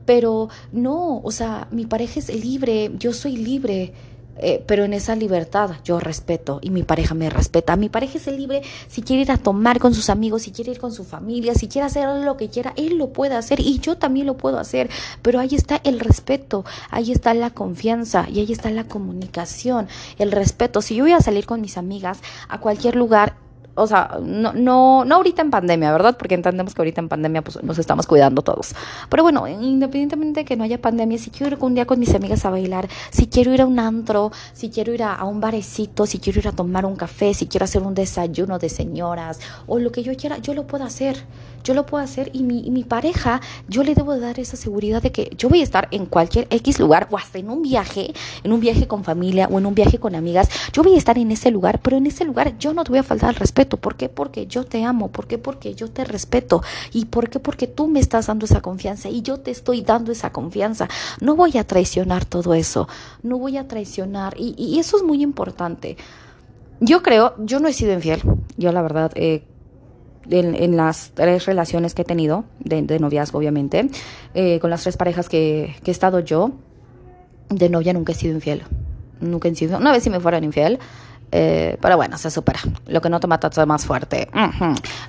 Pero 0.04 0.48
no, 0.72 1.20
o 1.22 1.30
sea, 1.30 1.68
mi 1.70 1.86
pareja 1.86 2.18
es 2.18 2.34
libre, 2.34 2.90
yo 2.98 3.12
soy 3.12 3.36
libre 3.36 3.92
eh, 4.38 4.62
pero 4.66 4.84
en 4.84 4.92
esa 4.92 5.14
libertad 5.14 5.70
yo 5.84 6.00
respeto 6.00 6.58
y 6.62 6.70
mi 6.70 6.82
pareja 6.82 7.14
me 7.14 7.30
respeta. 7.30 7.76
Mi 7.76 7.88
pareja 7.88 8.18
es 8.18 8.26
libre 8.26 8.62
si 8.88 9.02
quiere 9.02 9.22
ir 9.22 9.32
a 9.32 9.36
tomar 9.36 9.78
con 9.78 9.94
sus 9.94 10.10
amigos, 10.10 10.42
si 10.42 10.50
quiere 10.50 10.72
ir 10.72 10.78
con 10.78 10.92
su 10.92 11.04
familia, 11.04 11.54
si 11.54 11.68
quiere 11.68 11.86
hacer 11.86 12.08
lo 12.24 12.36
que 12.36 12.48
quiera, 12.48 12.72
él 12.76 12.96
lo 12.96 13.12
puede 13.12 13.34
hacer 13.34 13.60
y 13.60 13.78
yo 13.78 13.96
también 13.96 14.26
lo 14.26 14.36
puedo 14.36 14.58
hacer. 14.58 14.90
Pero 15.22 15.40
ahí 15.40 15.54
está 15.54 15.80
el 15.84 16.00
respeto, 16.00 16.64
ahí 16.90 17.12
está 17.12 17.34
la 17.34 17.50
confianza 17.50 18.26
y 18.28 18.40
ahí 18.40 18.52
está 18.52 18.70
la 18.70 18.84
comunicación, 18.84 19.88
el 20.18 20.32
respeto. 20.32 20.82
Si 20.82 20.96
yo 20.96 21.04
voy 21.04 21.12
a 21.12 21.20
salir 21.20 21.46
con 21.46 21.60
mis 21.60 21.78
amigas 21.78 22.20
a 22.48 22.60
cualquier 22.60 22.96
lugar, 22.96 23.43
o 23.74 23.86
sea, 23.86 24.18
no, 24.22 24.52
no, 24.52 25.04
no 25.04 25.14
ahorita 25.16 25.42
en 25.42 25.50
pandemia, 25.50 25.92
¿verdad? 25.92 26.16
Porque 26.16 26.34
entendemos 26.34 26.74
que 26.74 26.80
ahorita 26.80 27.00
en 27.00 27.08
pandemia 27.08 27.42
pues, 27.42 27.62
nos 27.62 27.78
estamos 27.78 28.06
cuidando 28.06 28.42
todos. 28.42 28.74
Pero 29.08 29.22
bueno, 29.22 29.46
independientemente 29.48 30.40
de 30.40 30.44
que 30.44 30.56
no 30.56 30.64
haya 30.64 30.80
pandemia, 30.80 31.18
si 31.18 31.30
quiero 31.30 31.56
ir 31.56 31.62
un 31.62 31.74
día 31.74 31.86
con 31.86 31.98
mis 31.98 32.14
amigas 32.14 32.44
a 32.44 32.50
bailar, 32.50 32.88
si 33.10 33.26
quiero 33.26 33.52
ir 33.52 33.62
a 33.62 33.66
un 33.66 33.78
antro, 33.78 34.32
si 34.52 34.70
quiero 34.70 34.92
ir 34.92 35.02
a, 35.02 35.24
un 35.24 35.40
barecito, 35.40 36.06
si 36.06 36.18
quiero 36.18 36.40
ir 36.40 36.48
a 36.48 36.52
tomar 36.52 36.86
un 36.86 36.96
café, 36.96 37.34
si 37.34 37.46
quiero 37.46 37.64
hacer 37.64 37.82
un 37.82 37.94
desayuno 37.94 38.58
de 38.58 38.68
señoras 38.68 39.40
o 39.66 39.78
lo 39.78 39.90
que 39.90 40.02
yo 40.02 40.14
quiera, 40.16 40.38
yo 40.38 40.54
lo 40.54 40.66
puedo 40.66 40.84
hacer. 40.84 41.16
Yo 41.64 41.74
lo 41.74 41.86
puedo 41.86 42.04
hacer 42.04 42.30
y 42.32 42.42
mi, 42.42 42.60
y 42.60 42.70
mi 42.70 42.84
pareja, 42.84 43.40
yo 43.68 43.82
le 43.82 43.94
debo 43.94 44.16
dar 44.18 44.38
esa 44.38 44.56
seguridad 44.56 45.02
de 45.02 45.10
que 45.10 45.30
yo 45.36 45.48
voy 45.48 45.60
a 45.60 45.64
estar 45.64 45.88
en 45.90 46.06
cualquier 46.06 46.46
X 46.50 46.78
lugar 46.78 47.08
o 47.10 47.16
hasta 47.16 47.38
en 47.38 47.50
un 47.50 47.62
viaje, 47.62 48.12
en 48.42 48.52
un 48.52 48.60
viaje 48.60 48.86
con 48.86 49.04
familia 49.04 49.48
o 49.50 49.58
en 49.58 49.66
un 49.66 49.74
viaje 49.74 49.98
con 49.98 50.14
amigas. 50.14 50.48
Yo 50.72 50.82
voy 50.82 50.94
a 50.94 50.98
estar 50.98 51.18
en 51.18 51.32
ese 51.32 51.50
lugar, 51.50 51.80
pero 51.82 51.96
en 51.96 52.06
ese 52.06 52.24
lugar 52.24 52.56
yo 52.58 52.72
no 52.72 52.84
te 52.84 52.90
voy 52.90 52.98
a 52.98 53.02
faltar 53.02 53.30
al 53.30 53.34
respeto 53.34 53.64
¿Por 53.76 53.96
qué? 53.96 54.08
Porque 54.08 54.46
yo 54.46 54.64
te 54.64 54.84
amo. 54.84 55.08
¿Por 55.08 55.26
qué? 55.26 55.38
Porque 55.38 55.74
yo 55.74 55.90
te 55.90 56.04
respeto. 56.04 56.62
¿Y 56.92 57.06
por 57.06 57.28
qué? 57.28 57.40
Porque 57.40 57.66
tú 57.66 57.88
me 57.88 58.00
estás 58.00 58.26
dando 58.26 58.46
esa 58.46 58.60
confianza 58.60 59.08
y 59.08 59.22
yo 59.22 59.40
te 59.40 59.50
estoy 59.50 59.82
dando 59.82 60.12
esa 60.12 60.30
confianza. 60.30 60.88
No 61.20 61.36
voy 61.36 61.56
a 61.58 61.64
traicionar 61.66 62.24
todo 62.24 62.54
eso. 62.54 62.88
No 63.22 63.38
voy 63.38 63.56
a 63.56 63.68
traicionar. 63.68 64.34
Y, 64.38 64.78
eso 64.78 64.96
es 64.96 65.02
muy 65.02 65.22
importante. 65.22 65.96
Yo 66.80 67.02
creo, 67.02 67.34
yo 67.38 67.60
no 67.60 67.68
he 67.68 67.72
sido 67.72 67.92
infiel. 67.92 68.22
Yo 68.56 68.72
la 68.72 68.82
verdad... 68.82 69.12
Eh, 69.14 69.44
en, 70.30 70.76
las 70.76 71.10
tres 71.14 71.46
relaciones 71.46 71.94
que 71.94 72.02
he 72.02 72.04
tenido, 72.04 72.44
de, 72.60 72.98
noviazgo 72.98 73.38
obviamente, 73.38 73.88
eh, 74.34 74.58
con 74.60 74.70
las 74.70 74.82
tres 74.82 74.96
parejas 74.96 75.28
que, 75.28 75.76
que, 75.82 75.90
he 75.90 75.92
estado 75.92 76.20
yo, 76.20 76.52
de 77.50 77.68
novia 77.68 77.92
nunca 77.92 78.12
he 78.12 78.14
sido 78.14 78.34
infiel. 78.34 78.62
Nunca 79.20 79.48
he 79.48 79.54
sido. 79.54 79.78
Una 79.78 79.92
vez 79.92 80.02
si 80.02 80.10
me 80.10 80.20
fueran 80.20 80.44
infiel, 80.44 80.78
eh, 81.36 81.78
pero 81.80 81.96
bueno, 81.96 82.16
se 82.16 82.30
supera. 82.30 82.60
Lo 82.86 83.00
que 83.00 83.08
no 83.08 83.18
te 83.18 83.26
mata 83.26 83.48
es 83.48 83.66
más 83.66 83.84
fuerte. 83.84 84.28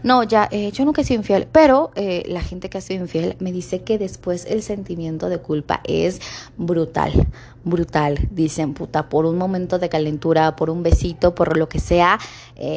No, 0.04 0.24
ya, 0.24 0.48
eh, 0.52 0.72
yo 0.72 0.86
nunca 0.86 1.02
he 1.02 1.04
sido 1.04 1.20
infiel, 1.20 1.48
pero 1.52 1.92
eh, 1.96 2.24
la 2.28 2.42
gente 2.42 2.70
que 2.70 2.78
ha 2.78 2.82
sido 2.82 3.04
infiel 3.04 3.36
me 3.40 3.52
dice 3.52 3.84
que 3.84 3.98
después 3.98 4.46
el 4.46 4.64
sentimiento 4.64 5.30
de 5.30 5.38
culpa 5.38 5.82
es 5.84 6.20
brutal. 6.58 7.28
Brutal. 7.64 8.28
Dicen, 8.32 8.74
puta, 8.74 9.10
por 9.10 9.26
un 9.26 9.38
momento 9.38 9.80
de 9.80 9.90
calentura, 9.90 10.56
por 10.56 10.70
un 10.70 10.84
besito, 10.84 11.36
por 11.36 11.58
lo 11.58 11.70
que 11.70 11.80
sea, 11.80 12.20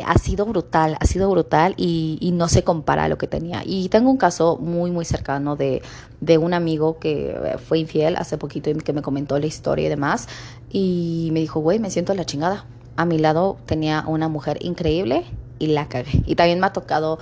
ha 0.06 0.18
sido 0.18 0.46
brutal, 0.46 0.96
ha 1.00 1.04
sido 1.04 1.30
brutal 1.30 1.74
y, 1.76 2.18
y, 2.20 2.32
no 2.32 2.48
se 2.48 2.64
compara 2.64 3.04
a 3.04 3.08
lo 3.08 3.18
que 3.18 3.26
tenía. 3.26 3.62
Y 3.64 3.88
tengo 3.90 4.10
un 4.10 4.16
caso 4.16 4.56
muy, 4.56 4.90
muy 4.90 5.04
cercano 5.04 5.56
de, 5.56 5.82
de 6.20 6.38
un 6.38 6.54
amigo 6.54 6.98
que 6.98 7.56
fue 7.66 7.78
infiel 7.78 8.16
hace 8.16 8.38
poquito 8.38 8.70
y 8.70 8.74
que 8.74 8.92
me 8.92 9.02
comentó 9.02 9.38
la 9.38 9.46
historia 9.46 9.86
y 9.86 9.88
demás. 9.88 10.28
Y 10.70 11.30
me 11.32 11.40
dijo, 11.40 11.60
güey, 11.60 11.78
me 11.78 11.90
siento 11.90 12.14
la 12.14 12.24
chingada 12.24 12.66
a 12.98 13.04
mi 13.04 13.16
lado 13.16 13.56
tenía 13.64 14.02
una 14.08 14.28
mujer 14.28 14.58
increíble 14.60 15.24
y 15.60 15.68
la 15.68 15.88
cagué. 15.88 16.24
Y 16.26 16.34
también 16.34 16.58
me 16.58 16.66
ha 16.66 16.72
tocado 16.72 17.20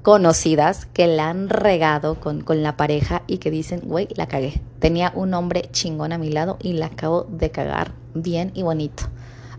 conocidas 0.00 0.86
que 0.86 1.06
la 1.06 1.28
han 1.28 1.50
regado 1.50 2.18
con, 2.18 2.40
con 2.40 2.62
la 2.62 2.78
pareja 2.78 3.22
y 3.26 3.36
que 3.36 3.50
dicen, 3.50 3.82
güey, 3.84 4.08
la 4.16 4.26
cagué. 4.26 4.62
Tenía 4.78 5.12
un 5.14 5.34
hombre 5.34 5.68
chingón 5.70 6.14
a 6.14 6.18
mi 6.18 6.30
lado 6.30 6.56
y 6.62 6.72
la 6.72 6.86
acabo 6.86 7.24
de 7.24 7.50
cagar 7.50 7.92
bien 8.14 8.52
y 8.54 8.62
bonito. 8.62 9.04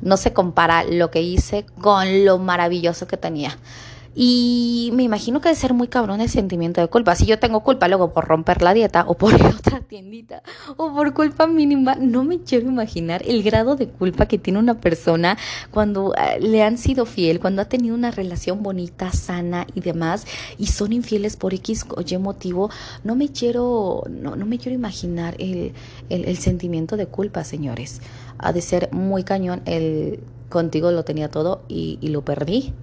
No 0.01 0.17
se 0.17 0.33
compara 0.33 0.83
lo 0.83 1.11
que 1.11 1.21
hice 1.21 1.67
con 1.81 2.25
lo 2.25 2.39
maravilloso 2.39 3.05
que 3.05 3.17
tenía. 3.17 3.59
Y 4.19 4.89
me 4.95 5.03
imagino 5.03 5.41
que 5.41 5.49
debe 5.49 5.61
ser 5.61 5.75
muy 5.75 5.89
cabrón 5.89 6.21
el 6.21 6.29
sentimiento 6.29 6.81
de 6.81 6.87
culpa. 6.87 7.15
Si 7.15 7.27
yo 7.27 7.37
tengo 7.37 7.59
culpa 7.59 7.87
luego 7.87 8.13
por 8.13 8.25
romper 8.25 8.63
la 8.63 8.73
dieta 8.73 9.03
o 9.07 9.13
por 9.13 9.31
ir 9.39 9.43
a 9.43 9.49
otra 9.49 9.81
tiendita 9.81 10.41
o 10.75 10.91
por 10.91 11.13
culpa 11.13 11.45
mínima, 11.45 11.93
no 11.93 12.23
me 12.23 12.39
quiero 12.39 12.67
imaginar 12.67 13.21
el 13.27 13.43
grado 13.43 13.75
de 13.75 13.89
culpa 13.89 14.25
que 14.25 14.39
tiene 14.39 14.57
una 14.57 14.81
persona 14.81 15.37
cuando 15.69 16.15
eh, 16.15 16.39
le 16.39 16.63
han 16.63 16.79
sido 16.79 17.05
fiel, 17.05 17.39
cuando 17.39 17.61
ha 17.61 17.65
tenido 17.65 17.93
una 17.93 18.09
relación 18.09 18.63
bonita, 18.63 19.11
sana 19.11 19.67
y 19.75 19.81
demás 19.81 20.25
y 20.57 20.65
son 20.65 20.93
infieles 20.93 21.35
por 21.35 21.53
X 21.53 21.85
o 21.95 22.01
Y 22.01 22.17
motivo. 22.17 22.71
No 23.03 23.13
me 23.13 23.29
quiero, 23.29 24.01
no, 24.09 24.35
no 24.35 24.47
me 24.47 24.57
quiero 24.57 24.73
imaginar 24.73 25.35
el, 25.37 25.73
el, 26.09 26.37
sentimiento 26.37 26.97
de 26.97 27.05
culpa, 27.05 27.43
señores. 27.43 28.01
Ha 28.39 28.51
de 28.51 28.61
ser 28.61 28.89
muy 28.91 29.23
cañón 29.23 29.61
el 29.65 30.21
contigo 30.49 30.89
lo 30.91 31.03
tenía 31.03 31.29
todo 31.29 31.61
y, 31.67 31.99
y 32.01 32.07
lo 32.07 32.23
perdí 32.23 32.73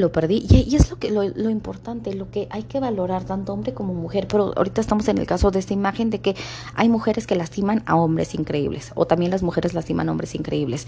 lo 0.00 0.12
perdí. 0.12 0.46
Y, 0.48 0.74
es 0.74 0.90
lo, 0.90 0.98
que, 0.98 1.10
lo, 1.10 1.22
lo, 1.22 1.50
importante, 1.50 2.14
lo 2.14 2.30
que 2.30 2.48
hay 2.50 2.64
que 2.64 2.80
valorar, 2.80 3.24
tanto 3.24 3.52
hombre 3.52 3.74
como 3.74 3.94
mujer. 3.94 4.26
Pero 4.28 4.52
ahorita 4.56 4.80
estamos 4.80 5.08
en 5.08 5.18
el 5.18 5.26
caso 5.26 5.50
de 5.50 5.58
esta 5.58 5.74
imagen 5.74 6.10
de 6.10 6.20
que 6.20 6.36
hay 6.74 6.88
mujeres 6.88 7.26
que 7.26 7.36
lastiman 7.36 7.82
a 7.86 7.96
hombres 7.96 8.34
increíbles, 8.34 8.92
o 8.94 9.06
también 9.06 9.30
las 9.30 9.42
mujeres 9.42 9.74
lastiman 9.74 10.08
a 10.08 10.12
hombres 10.12 10.34
increíbles. 10.34 10.86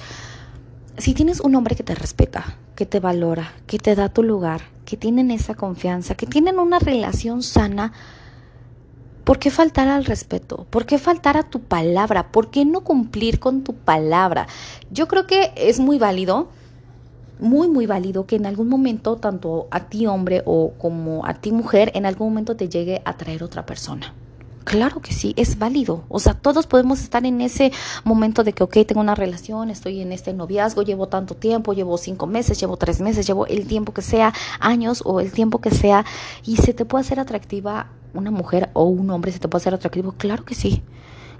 Si 0.96 1.12
tienes 1.14 1.40
un 1.40 1.54
hombre 1.56 1.74
que 1.74 1.82
te 1.82 1.94
respeta, 1.94 2.56
que 2.76 2.86
te 2.86 3.00
valora, 3.00 3.52
que 3.66 3.78
te 3.78 3.94
da 3.94 4.08
tu 4.08 4.22
lugar, 4.22 4.62
que 4.84 4.96
tienen 4.96 5.30
esa 5.30 5.54
confianza, 5.54 6.14
que 6.14 6.26
tienen 6.26 6.58
una 6.58 6.78
relación 6.78 7.42
sana, 7.42 7.92
¿Por 9.24 9.38
qué 9.38 9.50
faltar 9.50 9.88
al 9.88 10.04
respeto? 10.04 10.66
¿Por 10.68 10.84
qué 10.84 10.98
faltar 10.98 11.38
a 11.38 11.44
tu 11.44 11.60
palabra? 11.60 12.30
¿Por 12.30 12.50
qué 12.50 12.66
no 12.66 12.82
cumplir 12.82 13.40
con 13.40 13.64
tu 13.64 13.74
palabra? 13.74 14.46
Yo 14.90 15.08
creo 15.08 15.26
que 15.26 15.50
es 15.56 15.80
muy 15.80 15.98
válido 15.98 16.50
muy, 17.38 17.68
muy 17.68 17.86
válido 17.86 18.26
que 18.26 18.36
en 18.36 18.46
algún 18.46 18.68
momento, 18.68 19.16
tanto 19.16 19.68
a 19.70 19.88
ti 19.88 20.06
hombre 20.06 20.42
o 20.46 20.72
como 20.78 21.26
a 21.26 21.34
ti 21.34 21.52
mujer, 21.52 21.90
en 21.94 22.06
algún 22.06 22.28
momento 22.28 22.56
te 22.56 22.68
llegue 22.68 23.02
a 23.04 23.16
traer 23.16 23.42
otra 23.42 23.66
persona. 23.66 24.14
Claro 24.64 25.00
que 25.00 25.12
sí, 25.12 25.34
es 25.36 25.58
válido. 25.58 26.04
O 26.08 26.18
sea, 26.18 26.32
todos 26.32 26.66
podemos 26.66 27.00
estar 27.00 27.26
en 27.26 27.42
ese 27.42 27.70
momento 28.02 28.44
de 28.44 28.54
que, 28.54 28.64
ok, 28.64 28.78
tengo 28.86 29.02
una 29.02 29.14
relación, 29.14 29.70
estoy 29.70 30.00
en 30.00 30.10
este 30.10 30.32
noviazgo, 30.32 30.82
llevo 30.82 31.06
tanto 31.06 31.34
tiempo, 31.34 31.74
llevo 31.74 31.98
cinco 31.98 32.26
meses, 32.26 32.58
llevo 32.58 32.78
tres 32.78 33.00
meses, 33.00 33.26
llevo 33.26 33.46
el 33.46 33.66
tiempo 33.66 33.92
que 33.92 34.00
sea, 34.00 34.32
años 34.60 35.02
o 35.04 35.20
el 35.20 35.32
tiempo 35.32 35.60
que 35.60 35.70
sea, 35.70 36.06
y 36.44 36.56
se 36.56 36.72
te 36.72 36.86
puede 36.86 37.02
hacer 37.02 37.20
atractiva 37.20 37.90
una 38.14 38.30
mujer 38.30 38.70
o 38.72 38.84
un 38.84 39.10
hombre, 39.10 39.32
se 39.32 39.38
te 39.38 39.48
puede 39.48 39.60
hacer 39.60 39.74
atractivo. 39.74 40.12
Claro 40.12 40.44
que 40.46 40.54
sí. 40.54 40.82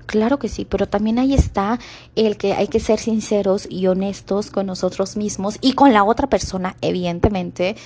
Claro 0.06 0.38
que 0.38 0.48
sí, 0.48 0.64
pero 0.64 0.86
también 0.86 1.18
ahí 1.18 1.34
está 1.34 1.78
el 2.14 2.36
que 2.36 2.52
hay 2.52 2.68
que 2.68 2.80
ser 2.80 2.98
sinceros 2.98 3.66
y 3.70 3.86
honestos 3.86 4.50
con 4.50 4.66
nosotros 4.66 5.16
mismos 5.16 5.56
y 5.60 5.72
con 5.72 5.92
la 5.92 6.04
otra 6.04 6.28
persona, 6.28 6.76
evidentemente, 6.82 7.76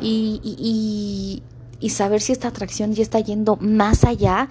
y, 0.00 0.40
y, 0.42 1.42
y, 1.80 1.90
saber 1.90 2.20
si 2.20 2.32
esta 2.32 2.48
atracción 2.48 2.94
ya 2.94 3.02
está 3.02 3.20
yendo 3.20 3.56
más 3.56 4.04
allá. 4.04 4.48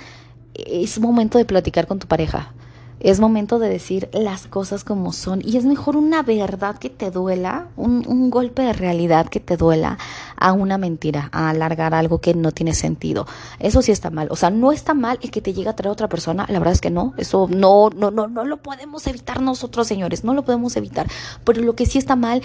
Es 0.54 1.00
momento 1.00 1.38
de 1.38 1.46
platicar 1.46 1.88
con 1.88 2.00
tu 2.00 2.08
pareja. 2.08 2.54
Es 3.00 3.20
momento 3.20 3.60
de 3.60 3.70
decir 3.70 4.10
las 4.14 4.48
cosas 4.48 4.84
como 4.84 5.12
son 5.12 5.42
y 5.44 5.58
es 5.58 5.66
mejor 5.66 5.98
una 5.98 6.24
verdad 6.24 6.78
que 6.78 6.90
te 6.90 7.12
duela, 7.12 7.68
un, 7.76 8.30
golpe 8.30 8.64
de 8.64 8.74
realidad 8.74 9.28
que 9.28 9.40
te 9.40 9.58
duela 9.58 9.98
a 10.38 10.54
una 10.54 10.78
mentira, 10.78 11.30
a 11.32 11.50
alargar 11.50 11.94
algo 11.94 12.20
que 12.20 12.34
no 12.34 12.52
tiene 12.52 12.74
sentido. 12.74 13.28
Eso 13.60 13.82
sí 13.82 13.92
está 13.92 14.10
mal. 14.10 14.28
O 14.32 14.36
sea, 14.36 14.50
no 14.50 14.72
está 14.72 14.94
mal 14.94 15.20
el 15.22 15.30
que 15.30 15.42
te 15.42 15.54
llegue 15.54 15.70
a 15.70 15.76
traer 15.76 15.92
otra 15.92 16.10
persona. 16.10 16.46
La 16.50 16.60
verdad 16.60 16.74
es 16.74 16.82
que 16.82 16.90
no. 16.90 17.14
Eso 17.18 17.48
no, 17.50 17.90
no, 17.90 18.12
no, 18.12 18.28
no 18.28 18.46
lo 18.46 18.58
podemos 18.58 19.06
evitar 19.08 19.42
nosotros, 19.42 19.88
señores. 19.88 20.24
No 20.24 20.34
lo 20.34 20.44
podemos 20.44 20.76
evitar. 20.76 21.08
Pero 21.44 21.62
lo 21.62 21.76
que 21.76 21.86
sí 21.86 21.98
está 21.98 22.16
mal 22.16 22.42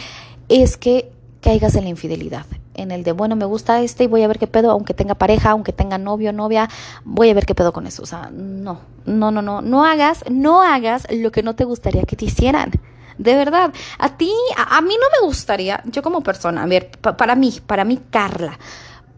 es 0.49 0.77
que 0.77 1.11
caigas 1.41 1.75
en 1.77 1.85
la 1.85 1.91
infidelidad 1.91 2.45
en 2.81 2.91
el 2.91 3.05
de, 3.05 3.13
bueno, 3.13 3.37
me 3.37 3.45
gusta 3.45 3.81
este 3.81 4.05
y 4.05 4.07
voy 4.07 4.23
a 4.23 4.29
ver 4.29 4.39
qué 4.39 4.47
pedo, 4.47 4.71
aunque 4.71 4.95
tenga 4.95 5.15
pareja, 5.15 5.51
aunque 5.51 5.73
tenga 5.73 5.99
novio, 5.99 6.33
novia, 6.33 6.69
voy 7.05 7.31
a 7.31 7.35
ver 7.35 7.47
qué 7.47 7.55
pedo 7.55 7.73
con 7.73 7.87
eso. 7.87 8.03
O 8.03 8.07
sea, 8.07 8.31
no, 8.33 8.81
no, 9.07 9.31
no, 9.31 9.43
no, 9.43 9.63
no 9.63 9.85
hagas, 9.85 10.25
no 10.31 10.63
hagas 10.63 11.07
lo 11.11 11.31
que 11.33 11.43
no 11.43 11.55
te 11.55 11.65
gustaría 11.65 12.03
que 12.03 12.17
te 12.17 12.27
hicieran. 12.27 12.73
De 13.19 13.35
verdad, 13.35 13.73
a 13.99 14.17
ti, 14.17 14.33
a, 14.57 14.81
mí 14.81 14.95
no 14.99 15.21
me 15.21 15.27
gustaría, 15.27 15.83
yo 15.85 16.03
como 16.03 16.23
persona, 16.23 16.63
a 16.63 16.67
ver, 16.67 16.91
para 16.91 17.35
mí, 17.35 17.61
para 17.67 17.85
mí, 17.85 18.01
Carla, 18.11 18.59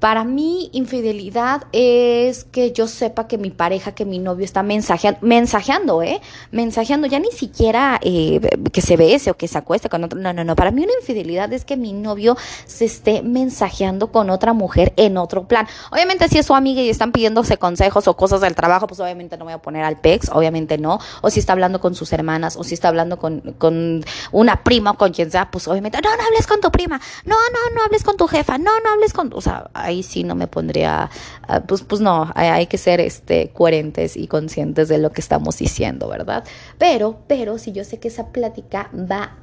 Para 0.02 0.24
mí, 0.24 0.68
infidelidad 0.72 1.62
es 1.70 2.42
que 2.42 2.72
yo 2.72 2.88
sepa 2.88 3.28
que 3.28 3.38
mi 3.38 3.50
pareja, 3.50 3.94
que 3.94 4.04
mi 4.04 4.18
novio 4.18 4.44
está 4.44 4.64
mensajeando, 4.64 5.20
mensajeando, 5.22 6.02
¿eh? 6.02 6.20
Mensajeando, 6.50 7.06
ya 7.06 7.20
ni 7.20 7.30
siquiera 7.30 8.00
eh, 8.02 8.40
que 8.72 8.80
se 8.80 8.96
bese 8.96 9.30
o 9.30 9.34
que 9.34 9.46
se 9.46 9.58
acueste 9.58 9.88
con 9.88 10.02
otro. 10.02 10.18
No, 10.18 10.32
no, 10.32 10.42
no. 10.42 10.56
Para 10.56 10.72
mí, 10.72 10.82
una 10.82 10.92
infidelidad 11.00 11.52
es 11.52 11.64
que 11.64 11.76
mi 11.76 11.92
novio 11.92 12.36
se 12.66 12.84
esté 12.86 13.22
mensajeando 13.22 14.10
con 14.10 14.28
otra 14.30 14.54
mujer 14.54 14.92
en 14.96 15.16
otro 15.18 15.46
plan. 15.46 15.68
Obviamente, 15.92 16.26
si 16.26 16.38
es 16.38 16.46
su 16.46 16.56
amiga 16.56 16.82
y 16.82 16.88
están 16.88 17.12
pidiéndose 17.12 17.56
consejos 17.58 18.08
o 18.08 18.16
cosas 18.16 18.40
del 18.40 18.56
trabajo, 18.56 18.88
pues 18.88 18.98
obviamente 18.98 19.36
no 19.36 19.44
voy 19.44 19.54
a 19.54 19.58
poner 19.58 19.84
al 19.84 20.00
pex, 20.00 20.30
obviamente 20.32 20.78
no. 20.78 20.98
O 21.20 21.30
si 21.30 21.38
está 21.38 21.52
hablando 21.52 21.80
con 21.80 21.94
sus 21.94 22.12
hermanas, 22.12 22.56
o 22.56 22.64
si 22.64 22.74
está 22.74 22.88
hablando 22.88 23.20
con, 23.20 23.54
con 23.56 24.04
una 24.32 24.64
prima 24.64 24.90
o 24.90 24.94
con 24.94 25.12
quien 25.12 25.30
sea, 25.30 25.48
pues 25.52 25.68
obviamente, 25.68 26.00
no, 26.02 26.10
no 26.16 26.24
hables 26.24 26.48
con 26.48 26.60
tu 26.60 26.72
prima, 26.72 27.00
no, 27.24 27.36
no, 27.36 27.76
no 27.76 27.84
hables 27.84 28.02
con 28.02 28.16
tu 28.16 28.26
jefa, 28.26 28.58
no, 28.58 28.72
no 28.84 28.90
hables 28.94 29.12
con. 29.12 29.30
O 29.32 29.40
sea, 29.40 29.70
ahí 29.92 30.02
sí 30.02 30.24
no 30.24 30.34
me 30.34 30.46
pondría, 30.46 31.10
ah, 31.46 31.60
pues, 31.60 31.82
pues 31.82 32.00
no, 32.00 32.30
hay, 32.34 32.66
que 32.66 32.78
ser 32.78 33.00
este, 33.00 33.50
coherentes 33.50 34.16
y 34.16 34.26
conscientes 34.26 34.88
de 34.88 34.98
lo 34.98 35.12
que 35.12 35.20
estamos 35.20 35.58
diciendo, 35.58 36.08
¿verdad? 36.08 36.44
Pero, 36.78 37.20
pero 37.26 37.58
si 37.58 37.72
yo 37.72 37.84
sé 37.84 37.98
que 37.98 38.08
esa 38.08 38.28
plática 38.28 38.90
va 38.92 39.38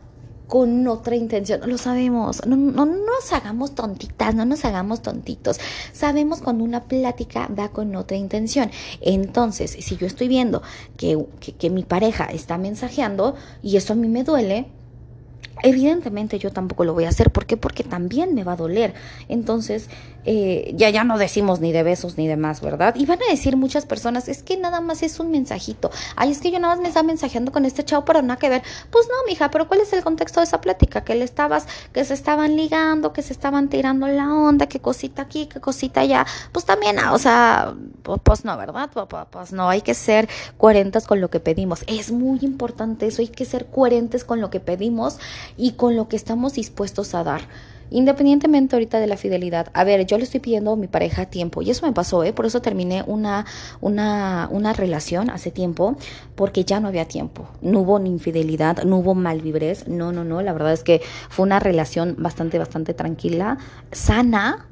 con 0.47 0.87
otra 0.87 1.15
intención, 1.15 1.61
lo 1.69 1.77
sabemos, 1.77 2.45
no, 2.47 2.55
no, 2.55 2.85
nos 2.85 3.31
hagamos 3.33 3.75
tontitas, 3.75 4.33
no 4.33 4.45
nos 4.45 4.65
hagamos 4.65 5.03
tontitos, 5.03 5.59
sabemos 5.93 6.41
cuando 6.41 6.63
una 6.63 6.85
plática 6.85 7.47
va 7.47 7.69
con 7.69 7.95
otra 7.95 8.17
intención. 8.17 8.71
Entonces, 9.01 9.71
si 9.79 9.95
yo 9.95 10.07
estoy 10.07 10.27
viendo 10.27 10.63
que, 10.97 11.23
que, 11.39 11.53
que 11.53 11.69
mi 11.69 11.83
pareja 11.83 12.25
está 12.25 12.57
mensajeando 12.57 13.35
y 13.61 13.77
eso 13.77 13.93
a 13.93 13.95
mí 13.95 14.07
me 14.07 14.23
duele, 14.23 14.71
Evidentemente 15.61 16.39
yo 16.39 16.51
tampoco 16.51 16.85
lo 16.85 16.93
voy 16.93 17.05
a 17.05 17.09
hacer. 17.09 17.31
¿Por 17.31 17.45
qué? 17.45 17.57
Porque 17.57 17.83
también 17.83 18.33
me 18.33 18.43
va 18.43 18.53
a 18.53 18.55
doler. 18.55 18.93
Entonces, 19.27 19.89
eh, 20.25 20.73
ya, 20.75 20.89
ya 20.89 21.03
no 21.03 21.17
decimos 21.17 21.59
ni 21.59 21.71
de 21.71 21.83
besos 21.83 22.17
ni 22.17 22.27
demás, 22.27 22.61
¿verdad? 22.61 22.95
Y 22.95 23.05
van 23.05 23.19
a 23.23 23.31
decir 23.31 23.57
muchas 23.57 23.85
personas, 23.85 24.27
es 24.27 24.43
que 24.43 24.57
nada 24.57 24.81
más 24.81 25.01
es 25.03 25.19
un 25.19 25.31
mensajito. 25.31 25.91
Ay, 26.15 26.31
es 26.31 26.39
que 26.39 26.51
yo 26.51 26.59
nada 26.59 26.75
más 26.75 26.81
me 26.81 26.89
estaba 26.89 27.05
mensajeando 27.05 27.51
con 27.51 27.65
este 27.65 27.83
chavo, 27.83 28.05
pero 28.05 28.21
nada 28.21 28.37
que 28.37 28.49
ver. 28.49 28.63
Pues 28.91 29.07
no, 29.07 29.15
mija, 29.27 29.49
pero 29.49 29.67
¿cuál 29.67 29.81
es 29.81 29.93
el 29.93 30.03
contexto 30.03 30.39
de 30.39 30.45
esa 30.45 30.61
plática? 30.61 31.03
Que 31.03 31.15
le 31.15 31.23
estabas, 31.25 31.67
que 31.93 32.03
se 32.03 32.13
estaban 32.13 32.55
ligando, 32.55 33.13
que 33.13 33.21
se 33.21 33.33
estaban 33.33 33.69
tirando 33.69 34.07
la 34.07 34.33
onda, 34.33 34.67
que 34.67 34.79
cosita 34.79 35.23
aquí, 35.23 35.47
que 35.47 35.59
cosita 35.59 36.01
allá. 36.01 36.25
Pues 36.51 36.65
también, 36.65 36.99
o 36.99 37.17
sea, 37.17 37.73
pues, 38.23 38.45
no, 38.45 38.57
¿verdad? 38.57 38.89
Pues 39.29 39.53
no, 39.53 39.69
hay 39.69 39.81
que 39.81 39.93
ser 39.93 40.27
coherentes 40.57 41.07
con 41.07 41.21
lo 41.21 41.29
que 41.29 41.39
pedimos. 41.39 41.83
Es 41.87 42.11
muy 42.11 42.39
importante 42.41 43.07
eso, 43.07 43.21
hay 43.21 43.29
que 43.29 43.45
ser 43.45 43.67
coherentes 43.67 44.23
con 44.23 44.41
lo 44.41 44.49
que 44.49 44.59
pedimos 44.59 45.17
y 45.57 45.73
con 45.73 45.95
lo 45.95 46.07
que 46.07 46.15
estamos 46.15 46.53
dispuestos 46.53 47.15
a 47.15 47.23
dar. 47.23 47.41
Independientemente 47.91 48.75
ahorita 48.75 48.99
de 48.99 49.07
la 49.07 49.17
fidelidad, 49.17 49.69
a 49.73 49.83
ver, 49.83 50.05
yo 50.05 50.17
le 50.17 50.23
estoy 50.23 50.39
pidiendo 50.39 50.73
a 50.73 50.75
mi 50.75 50.87
pareja 50.87 51.25
tiempo 51.25 51.61
y 51.61 51.69
eso 51.71 51.85
me 51.85 51.93
pasó, 51.93 52.23
¿eh? 52.23 52.33
Por 52.33 52.45
eso 52.45 52.61
terminé 52.61 53.03
una, 53.07 53.45
una, 53.81 54.47
una 54.51 54.73
relación 54.73 55.29
hace 55.29 55.51
tiempo 55.51 55.97
porque 56.35 56.63
ya 56.63 56.79
no 56.79 56.87
había 56.87 57.05
tiempo. 57.05 57.47
No 57.61 57.79
hubo 57.79 57.99
ni 57.99 58.09
infidelidad, 58.09 58.83
no 58.83 58.97
hubo 58.97 59.15
malvibres, 59.15 59.87
no, 59.87 60.11
no, 60.11 60.23
no. 60.23 60.41
La 60.41 60.53
verdad 60.53 60.73
es 60.73 60.83
que 60.83 61.01
fue 61.29 61.45
una 61.45 61.59
relación 61.59 62.15
bastante, 62.19 62.59
bastante 62.59 62.93
tranquila, 62.93 63.57
sana, 63.91 64.67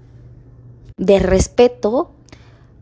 de 0.97 1.19
respeto, 1.19 2.16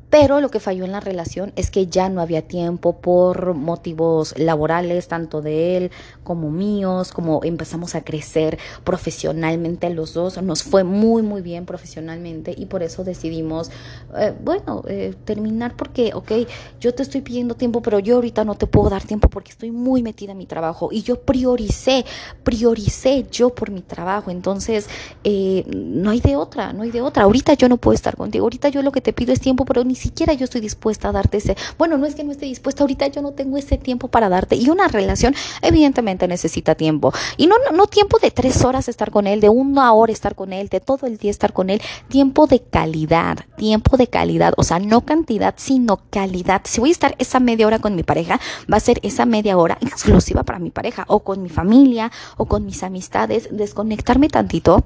pero 0.10 0.40
lo 0.40 0.50
que 0.50 0.60
falló 0.60 0.86
en 0.86 0.92
la 0.92 1.00
relación 1.00 1.52
es 1.56 1.72
que 1.72 1.88
ya 1.88 2.10
no 2.10 2.22
había 2.22 2.42
tiempo 2.42 2.98
por 2.98 3.54
motivos 3.54 4.38
laborales, 4.38 5.08
tanto 5.08 5.42
de 5.42 5.78
él 5.78 5.92
como 6.24 6.52
míos, 6.52 7.12
como 7.12 7.44
empezamos 7.44 7.96
a 7.96 8.04
crecer 8.04 8.58
profesionalmente 8.84 9.90
los 9.90 10.14
dos. 10.14 10.42
Nos 10.42 10.64
fue 10.64 10.84
muy, 10.84 11.22
muy 11.22 11.42
bien 11.42 11.66
profesionalmente 11.66 12.54
y 12.56 12.68
por 12.68 12.84
eso 12.84 13.04
decidimos, 13.04 13.72
eh, 14.18 14.34
bueno, 14.44 14.84
eh, 14.88 15.14
terminar 15.26 15.76
porque, 15.76 16.12
ok, 16.14 16.32
yo 16.80 16.94
te 16.94 17.04
estoy 17.04 17.22
pidiendo 17.22 17.56
tiempo, 17.56 17.82
pero 17.82 18.00
yo 18.00 18.16
ahorita 18.16 18.46
no 18.46 18.56
te 18.56 18.68
puedo 18.68 18.90
dar 18.90 19.04
tiempo 19.04 19.30
porque 19.30 19.52
estoy 19.52 19.72
muy 19.72 20.04
metida 20.04 20.32
en 20.32 20.38
mi 20.38 20.46
trabajo 20.46 20.90
y 20.92 21.02
yo 21.02 21.22
prioricé, 21.22 22.06
prioricé 22.44 23.26
yo 23.32 23.50
por 23.50 23.72
mi 23.72 23.82
trabajo. 23.82 24.32
Entonces, 24.32 24.88
eh, 25.24 25.66
no 25.68 26.12
hay 26.12 26.22
de 26.22 26.36
otra, 26.36 26.74
no 26.74 26.84
hay 26.84 26.92
de 26.92 27.02
otra. 27.02 27.24
Ahorita 27.24 27.54
yo 27.54 27.70
no 27.70 27.78
puedo 27.78 27.96
estar 27.96 28.16
contigo, 28.16 28.46
ahorita 28.46 28.70
yo 28.70 28.82
lo 28.82 28.92
que 28.92 29.02
te 29.02 29.14
pido 29.14 29.34
es 29.34 29.40
tiempo, 29.40 29.66
pero 29.66 29.84
ni 29.84 29.95
siquiera 29.96 30.34
yo 30.34 30.46
estoy 30.46 30.62
dispuesta 30.62 31.10
a 31.10 31.12
darte 31.12 31.38
ese, 31.38 31.56
bueno, 31.78 31.98
no 31.98 32.06
es 32.06 32.16
que 32.16 32.24
no 32.24 32.32
esté 32.32 32.46
dispuesta, 32.46 32.84
ahorita 32.84 33.08
yo 33.08 33.22
no 33.22 33.32
tengo 33.32 33.58
ese 33.58 33.78
tiempo 33.78 34.08
para 34.08 34.30
darte. 34.30 34.56
Y 34.56 34.70
una 34.70 34.88
relación 34.88 35.36
evidentemente 35.62 36.28
necesita 36.28 36.76
tiempo. 36.76 37.14
Y 37.38 37.48
no, 37.48 37.56
no, 37.74 37.88
tiempo 37.88 38.20
de 38.20 38.32
tres 38.32 38.64
horas 38.64 38.88
estar 38.88 39.12
con 39.12 39.28
él, 39.28 39.42
de 39.42 39.50
una 39.50 39.94
hora 39.94 40.12
estar 40.12 40.36
con 40.36 40.54
él, 40.54 40.70
de 40.70 40.80
todo 40.80 41.08
el 41.08 41.18
día 41.18 41.32
estar 41.32 41.54
con 41.54 41.70
él, 41.70 41.82
tiempo 42.08 42.48
de 42.48 42.62
calidad, 42.62 43.40
tiempo 43.58 43.98
de 43.98 44.08
calidad, 44.08 44.54
o 44.58 44.64
sea, 44.64 44.80
no 44.80 45.02
cantidad, 45.02 45.56
sino 45.58 46.02
calidad. 46.10 46.62
Si 46.66 46.80
voy 46.80 46.90
a 46.90 46.94
estar 46.94 47.16
esa 47.20 47.40
media 47.40 47.68
hora 47.68 47.80
con 47.80 47.96
mi 47.96 48.04
pareja, 48.04 48.40
va 48.72 48.78
a 48.78 48.82
ser 48.82 49.00
esa 49.04 49.26
media 49.26 49.58
hora 49.58 49.78
exclusiva 49.82 50.44
para 50.44 50.60
mi 50.60 50.72
pareja, 50.72 51.06
o 51.08 51.20
con 51.24 51.42
mi 51.42 51.50
familia, 51.50 52.12
o 52.38 52.46
con 52.46 52.66
mis 52.66 52.84
amistades, 52.84 53.50
desconectarme 53.52 54.30
tantito 54.30 54.84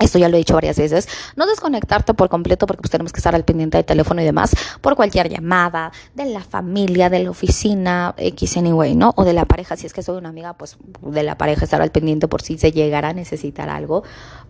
esto 0.00 0.18
ya 0.18 0.28
lo 0.28 0.36
he 0.36 0.38
dicho 0.38 0.54
varias 0.54 0.78
veces. 0.78 1.08
No 1.36 1.46
desconectarte 1.46 2.14
por 2.14 2.28
completo 2.28 2.66
porque 2.66 2.82
pues 2.82 2.90
tenemos 2.90 3.12
que 3.12 3.18
estar 3.18 3.34
al 3.34 3.44
pendiente 3.44 3.78
del 3.78 3.84
teléfono 3.84 4.20
y 4.22 4.24
demás 4.24 4.50
por 4.80 4.96
cualquier 4.96 5.28
llamada 5.28 5.92
de 6.14 6.24
la 6.26 6.40
familia, 6.40 7.10
de 7.10 7.20
la 7.20 7.30
oficina, 7.30 8.14
X 8.16 8.56
anyway, 8.56 8.94
¿no? 8.94 9.12
O 9.16 9.24
de 9.24 9.32
la 9.32 9.44
pareja. 9.44 9.76
Si 9.76 9.86
es 9.86 9.92
que 9.92 10.02
soy 10.02 10.16
una 10.16 10.30
amiga, 10.30 10.54
pues 10.54 10.76
de 11.02 11.22
la 11.22 11.36
pareja 11.36 11.64
estar 11.64 11.82
al 11.82 11.90
pendiente 11.90 12.28
por 12.28 12.42
si 12.42 12.58
se 12.58 12.72
llegara 12.72 13.10
a 13.10 13.12
necesitar 13.12 13.68
algo. 13.68 14.02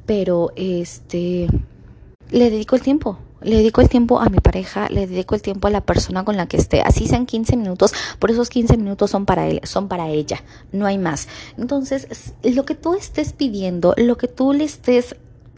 Pero 0.07 0.53
este, 0.57 1.49
le 2.31 2.51
dedico 2.51 2.77
el 2.77 2.83
tiempo. 2.83 3.19
Le 3.43 3.57
dedico 3.57 3.81
el 3.81 3.89
tiempo 3.89 4.21
a 4.21 4.29
mi 4.29 4.39
pareja, 4.39 4.89
le 4.91 5.07
dedico 5.07 5.35
el 5.35 5.41
tiempo 5.41 5.67
a 5.67 5.71
la 5.71 5.81
persona 5.81 6.25
con 6.25 6.37
la 6.37 6.47
que 6.47 6.59
esté. 6.59 6.83
Así 6.83 7.07
sean 7.07 7.25
15 7.25 7.57
minutos, 7.57 7.95
por 8.19 8.31
esos 8.31 8.51
15 8.51 8.77
minutos 8.77 9.11
son 9.11 9.25
para 9.25 9.47
él, 9.47 9.61
son 9.65 9.89
para 9.89 10.11
ella, 10.11 10.43
no 10.73 10.85
hay 10.85 10.99
más. 10.99 11.27
Entonces, 11.57 12.35
lo 12.43 12.67
que 12.67 12.75
tú 12.75 12.95
estés 12.95 13.33
pidiendo, 13.33 13.95
lo 13.97 14.19
que 14.19 14.29
tú 14.29 14.53
le 14.53 14.65
estés 14.65 15.17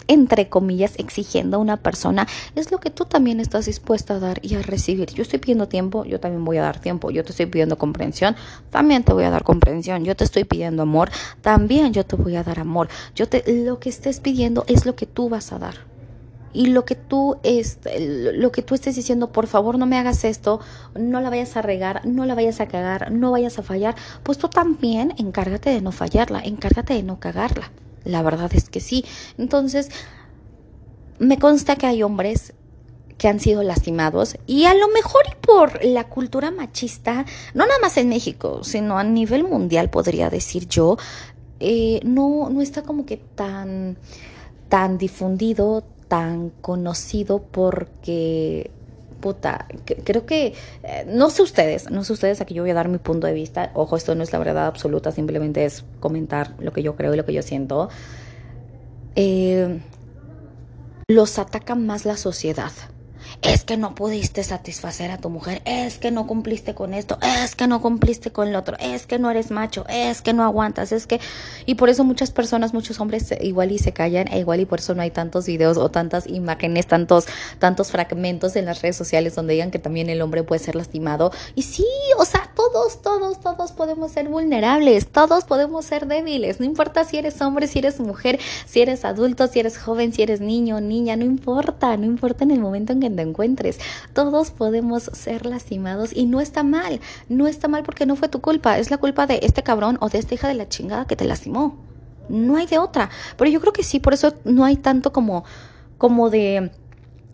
entre 0.09 0.49
comillas, 0.49 0.95
exigiendo 0.99 1.57
a 1.57 1.61
una 1.61 1.77
persona, 1.77 2.27
es 2.55 2.71
lo 2.71 2.79
que 2.79 2.91
tú 2.91 3.05
también 3.05 3.41
estás 3.41 3.67
dispuesta 3.67 4.15
a 4.15 4.19
dar 4.19 4.39
y 4.43 4.55
a 4.55 4.63
recibir. 4.63 5.11
Yo 5.13 5.23
estoy 5.23 5.39
pidiendo 5.39 5.69
tiempo, 5.69 6.05
yo 6.05 6.21
también 6.21 6.45
voy 6.45 6.59
a 6.59 6.63
dar 6.63 6.81
tiempo. 6.81 7.11
Yo 7.11 7.25
te 7.25 7.31
estoy 7.31 7.47
pidiendo 7.47 7.79
comprensión, 7.79 8.37
también 8.71 9.05
te 9.05 9.13
voy 9.13 9.25
a 9.25 9.31
dar 9.31 9.45
comprensión. 9.45 10.05
Yo 10.05 10.17
te 10.17 10.25
estoy 10.25 10.45
pidiendo 10.45 10.83
amor, 10.83 11.11
también 11.41 11.93
yo 11.93 12.05
te 12.05 12.17
voy 12.17 12.37
a 12.37 12.45
dar 12.45 12.59
amor. 12.59 12.89
Yo 13.15 13.29
te, 13.29 13.45
lo 13.65 13.79
que 13.79 13.89
estés 13.89 14.21
pidiendo 14.21 14.65
es 14.67 14.87
lo 14.87 14.95
que 14.97 15.07
tú 15.07 15.29
vas 15.29 15.53
a 15.53 15.59
dar. 15.59 15.93
Y 16.55 16.67
lo 16.67 16.85
que 16.85 16.95
tú 16.95 17.37
es, 17.43 17.79
lo 17.99 18.53
que 18.53 18.63
tú 18.63 18.75
estés 18.75 18.95
diciendo, 18.95 19.33
por 19.33 19.47
favor, 19.47 19.79
no 19.79 19.87
me 19.87 19.97
hagas 19.97 20.25
esto, 20.25 20.61
no 20.95 21.21
la 21.21 21.31
vayas 21.31 21.57
a 21.57 21.63
regar, 21.63 22.05
no 22.05 22.27
la 22.27 22.35
vayas 22.35 22.61
a 22.61 22.69
cagar, 22.69 23.11
no 23.11 23.31
vayas 23.31 23.59
a 23.59 23.63
fallar, 23.63 23.95
pues 24.23 24.37
tú 24.37 24.49
también 24.49 25.15
encárgate 25.17 25.71
de 25.71 25.81
no 25.81 25.93
fallarla, 25.93 26.41
encárgate 26.41 26.95
de 26.95 27.03
no 27.03 27.19
cagarla. 27.19 27.71
La 28.05 28.23
verdad 28.23 28.51
es 28.55 28.69
que 28.69 28.81
sí. 28.81 29.05
Entonces, 29.39 29.91
me 31.19 31.39
consta 31.39 31.77
que 31.77 31.87
hay 31.87 32.03
hombres 32.03 32.55
que 33.19 33.29
han 33.29 33.39
sido 33.39 33.63
lastimados 33.63 34.37
y 34.49 34.65
a 34.65 34.75
lo 34.75 34.89
mejor 34.89 35.23
por 35.41 35.85
la 35.85 36.09
cultura 36.09 36.51
machista, 36.51 37.25
no 37.55 37.65
nada 37.67 37.79
más 37.81 37.97
en 37.97 38.09
México, 38.09 38.65
sino 38.65 38.99
a 38.99 39.05
nivel 39.05 39.45
mundial 39.45 39.91
podría 39.91 40.29
decir 40.29 40.67
yo, 40.67 40.97
eh, 41.61 42.01
no, 42.03 42.51
no 42.51 42.61
está 42.61 42.83
como 42.83 43.07
que 43.07 43.19
tan, 43.19 43.97
tan 44.69 44.99
difundido, 44.99 45.85
tan 46.09 46.51
conocido 46.51 47.43
porque 47.43 48.73
puta, 49.23 49.67
creo 50.05 50.27
que, 50.27 50.53
eh, 50.83 51.07
no 51.09 51.31
sé 51.31 51.41
ustedes, 51.41 51.91
no 51.91 52.05
sé 52.05 52.13
ustedes, 52.13 52.43
aquí 52.43 52.53
yo 52.53 52.63
voy 52.63 52.73
a 52.73 52.75
dar 52.75 52.89
mi 52.89 52.99
punto 52.99 53.27
de 53.27 53.33
vista, 53.33 53.71
ojo, 53.73 53.97
esto 53.97 54.15
no 54.15 54.23
es 54.23 54.33
la 54.35 54.39
verdad 54.39 54.67
absoluta, 54.67 55.13
simplemente 55.13 55.65
es 55.65 55.85
comentar 56.01 56.55
lo 56.59 56.75
que 56.75 56.83
yo 56.83 56.95
creo 56.97 57.15
y 57.15 57.17
lo 57.17 57.25
que 57.25 57.33
yo 57.33 57.43
siento. 57.43 57.89
Eh, 59.15 59.81
los 61.09 61.39
ataca 61.39 61.75
más 61.75 62.05
la 62.05 62.19
sociedad 62.19 62.73
es 63.43 63.65
que 63.65 63.77
no 63.77 63.95
pudiste 63.95 64.45
satisfacer 64.45 65.11
a 65.11 65.19
tu 65.19 65.29
mujer, 65.29 65.63
es 65.65 65.99
que 65.99 66.13
no 66.13 66.27
cumpliste 66.29 66.75
con 66.75 66.95
esto, 66.95 67.19
es 67.43 67.57
que 67.57 67.67
no 67.67 67.83
cumpliste 67.83 68.31
con 68.31 68.53
lo 68.53 68.61
otro, 68.61 68.77
es 68.79 69.07
que 69.07 69.19
no 69.19 69.31
eres 69.31 69.51
macho, 69.51 69.85
es 69.89 70.23
que 70.23 70.33
no 70.33 70.45
aguantas, 70.45 70.93
es 70.93 71.09
que... 71.09 71.21
Y 71.67 71.75
por 71.75 71.89
eso 71.89 72.05
muchas 72.05 72.31
personas, 72.31 72.73
muchos 72.73 73.01
hombres 73.01 73.35
igual 73.41 73.73
y 73.73 73.79
se 73.79 73.93
callan, 73.93 74.29
e 74.29 74.39
igual 74.39 74.61
y 74.61 74.65
por 74.65 74.79
eso 74.79 74.95
no 74.95 75.03
hay 75.03 75.11
tantos 75.11 75.47
videos 75.47 75.77
o 75.77 75.91
tantas 75.91 76.29
imágenes, 76.29 76.87
tantos, 76.87 77.27
tantos 77.59 77.91
fragmentos 77.91 78.55
en 78.55 78.65
las 78.65 78.81
redes 78.81 78.97
sociales 78.97 79.35
donde 79.35 79.55
digan 79.55 79.73
que 79.73 79.81
también 79.81 80.09
el 80.09 80.23
hombre 80.23 80.45
puede 80.45 80.61
ser 80.61 80.77
lastimado. 80.77 81.33
Y 81.57 81.63
sí, 81.63 81.87
o 82.19 82.25
sea, 82.25 82.49
todos, 82.55 83.03
todos, 83.03 83.41
todos 83.41 83.73
podemos 83.73 84.13
ser 84.13 84.29
vulnerables, 84.29 85.09
todos 85.09 85.45
podemos 85.45 85.85
ser 85.85 86.07
débiles, 86.07 86.61
no 86.61 86.67
importa 86.67 87.05
si 87.05 87.19
eres 87.19 87.41
hombre, 87.41 87.67
si 87.67 87.81
eres 87.81 87.99
mujer, 87.99 88.39
si 88.67 88.83
eres 88.83 89.05
adulto, 89.05 89.49
si 89.49 89.59
eres 89.59 89.79
joven, 89.79 90.13
si 90.13 90.23
eres 90.23 90.41
niño, 90.41 90.81
niña, 90.81 91.17
no 91.17 91.25
importa, 91.25 91.97
no 91.97 92.07
importa 92.07 92.45
en 92.45 92.53
el 92.53 92.61
momento 92.61 92.93
en 92.93 93.01
que 93.01 93.11
te 93.11 93.32
encuentres. 93.33 93.79
Todos 94.13 94.51
podemos 94.51 95.05
ser 95.13 95.47
lastimados 95.47 96.11
y 96.15 96.27
no 96.27 96.41
está 96.41 96.63
mal, 96.63 97.01
no 97.29 97.47
está 97.49 97.69
mal 97.69 97.83
porque 97.83 98.07
no 98.07 98.17
fue 98.17 98.29
tu 98.29 98.41
culpa, 98.41 98.79
es 98.79 98.91
la 98.91 98.99
culpa 98.99 99.27
de 99.27 99.41
este 99.43 99.63
cabrón 99.63 99.99
o 100.01 100.09
de 100.09 100.19
esta 100.19 100.35
hija 100.35 100.49
de 100.49 100.55
la 100.55 100.69
chingada 100.69 101.07
que 101.07 101.17
te 101.17 101.25
lastimó. 101.25 101.77
No 102.29 102.57
hay 102.57 102.67
de 102.67 102.79
otra. 102.79 103.11
Pero 103.37 103.51
yo 103.51 103.61
creo 103.61 103.73
que 103.73 103.83
sí, 103.83 104.01
por 104.01 104.15
eso 104.15 104.35
no 104.45 104.65
hay 104.65 104.77
tanto 104.77 105.13
como, 105.13 105.45
como 105.99 106.31
de 106.31 106.71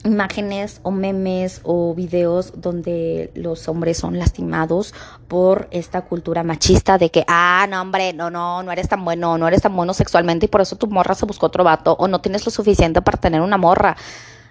imágenes 0.04 0.80
o 0.82 0.90
memes 0.90 1.60
o 1.64 1.94
videos 1.94 2.52
donde 2.56 3.30
los 3.34 3.68
hombres 3.68 3.98
son 3.98 4.18
lastimados 4.18 4.94
por 5.26 5.68
esta 5.70 6.02
cultura 6.02 6.42
machista 6.44 6.98
de 6.98 7.10
que, 7.10 7.24
ah, 7.28 7.66
no, 7.68 7.80
hombre, 7.80 8.12
no, 8.12 8.30
no, 8.30 8.62
no 8.62 8.72
eres 8.72 8.88
tan 8.88 9.04
bueno, 9.04 9.38
no 9.38 9.48
eres 9.48 9.62
tan 9.62 9.74
bueno 9.74 9.94
sexualmente 9.94 10.46
y 10.46 10.48
por 10.48 10.60
eso 10.60 10.76
tu 10.76 10.86
morra 10.86 11.14
se 11.14 11.26
buscó 11.26 11.46
otro 11.46 11.64
vato 11.64 11.96
o 11.98 12.08
no 12.08 12.20
tienes 12.20 12.44
lo 12.44 12.50
suficiente 12.50 13.02
para 13.02 13.18
tener 13.18 13.40
una 13.40 13.56
morra. 13.56 13.96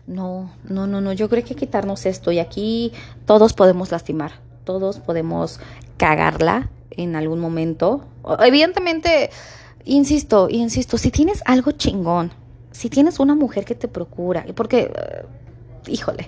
No, 0.08 0.50
no, 0.63 0.88
no, 0.88 1.02
no, 1.02 1.12
yo 1.12 1.28
creo 1.28 1.43
que 1.43 1.54
quitarnos 1.54 2.06
esto 2.06 2.32
y 2.32 2.39
aquí 2.39 2.93
todos 3.26 3.52
podemos 3.52 3.91
lastimar, 3.91 4.32
todos 4.63 5.00
podemos 5.00 5.60
cagarla 5.98 6.70
en 6.91 7.17
algún 7.17 7.41
momento. 7.41 8.06
Evidentemente, 8.39 9.30
insisto, 9.84 10.48
insisto, 10.50 10.98
si 10.98 11.12
tienes 11.12 11.43
algo 11.46 11.72
chingón, 11.72 12.32
si 12.72 12.89
tienes 12.89 13.20
una 13.20 13.36
mujer 13.36 13.65
que 13.65 13.76
te 13.76 13.89
procura, 13.89 14.46
porque, 14.56 14.91
eh, 14.96 15.26
híjole, 15.88 16.26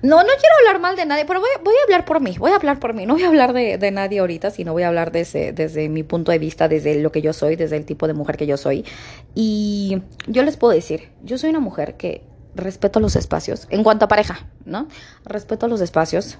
no, 0.00 0.16
no 0.16 0.28
quiero 0.40 0.54
hablar 0.60 0.80
mal 0.80 0.96
de 0.96 1.04
nadie, 1.04 1.26
pero 1.26 1.40
voy, 1.40 1.50
a 1.50 1.84
hablar 1.84 2.06
por 2.06 2.20
mí, 2.20 2.36
voy 2.38 2.52
a 2.52 2.56
hablar 2.56 2.78
por 2.78 2.94
mí, 2.94 3.04
no 3.04 3.14
voy 3.14 3.24
a 3.24 3.28
hablar 3.28 3.52
de, 3.52 3.76
de 3.76 3.90
nadie 3.90 4.20
ahorita, 4.20 4.50
sino 4.50 4.72
voy 4.72 4.84
a 4.84 4.88
hablar 4.88 5.12
desde, 5.12 5.52
desde 5.52 5.90
mi 5.90 6.02
punto 6.02 6.32
de 6.32 6.38
vista, 6.38 6.66
desde 6.66 6.98
lo 7.02 7.12
que 7.12 7.20
yo 7.20 7.34
soy, 7.34 7.56
desde 7.56 7.76
el 7.76 7.84
tipo 7.84 8.06
de 8.06 8.14
mujer 8.14 8.38
que 8.38 8.46
yo 8.46 8.56
soy. 8.56 8.86
Y 9.34 10.00
yo 10.26 10.42
les 10.44 10.56
puedo 10.56 10.72
decir, 10.72 11.10
yo 11.22 11.36
soy 11.36 11.50
una 11.50 11.60
mujer 11.60 11.98
que 11.98 12.22
respeto 12.56 13.00
los 13.00 13.16
espacios, 13.16 13.66
en 13.70 13.84
cuanto 13.84 14.04
a 14.04 14.08
pareja, 14.08 14.46
¿no? 14.64 14.88
Respeto 15.24 15.68
los 15.68 15.80
espacios, 15.80 16.38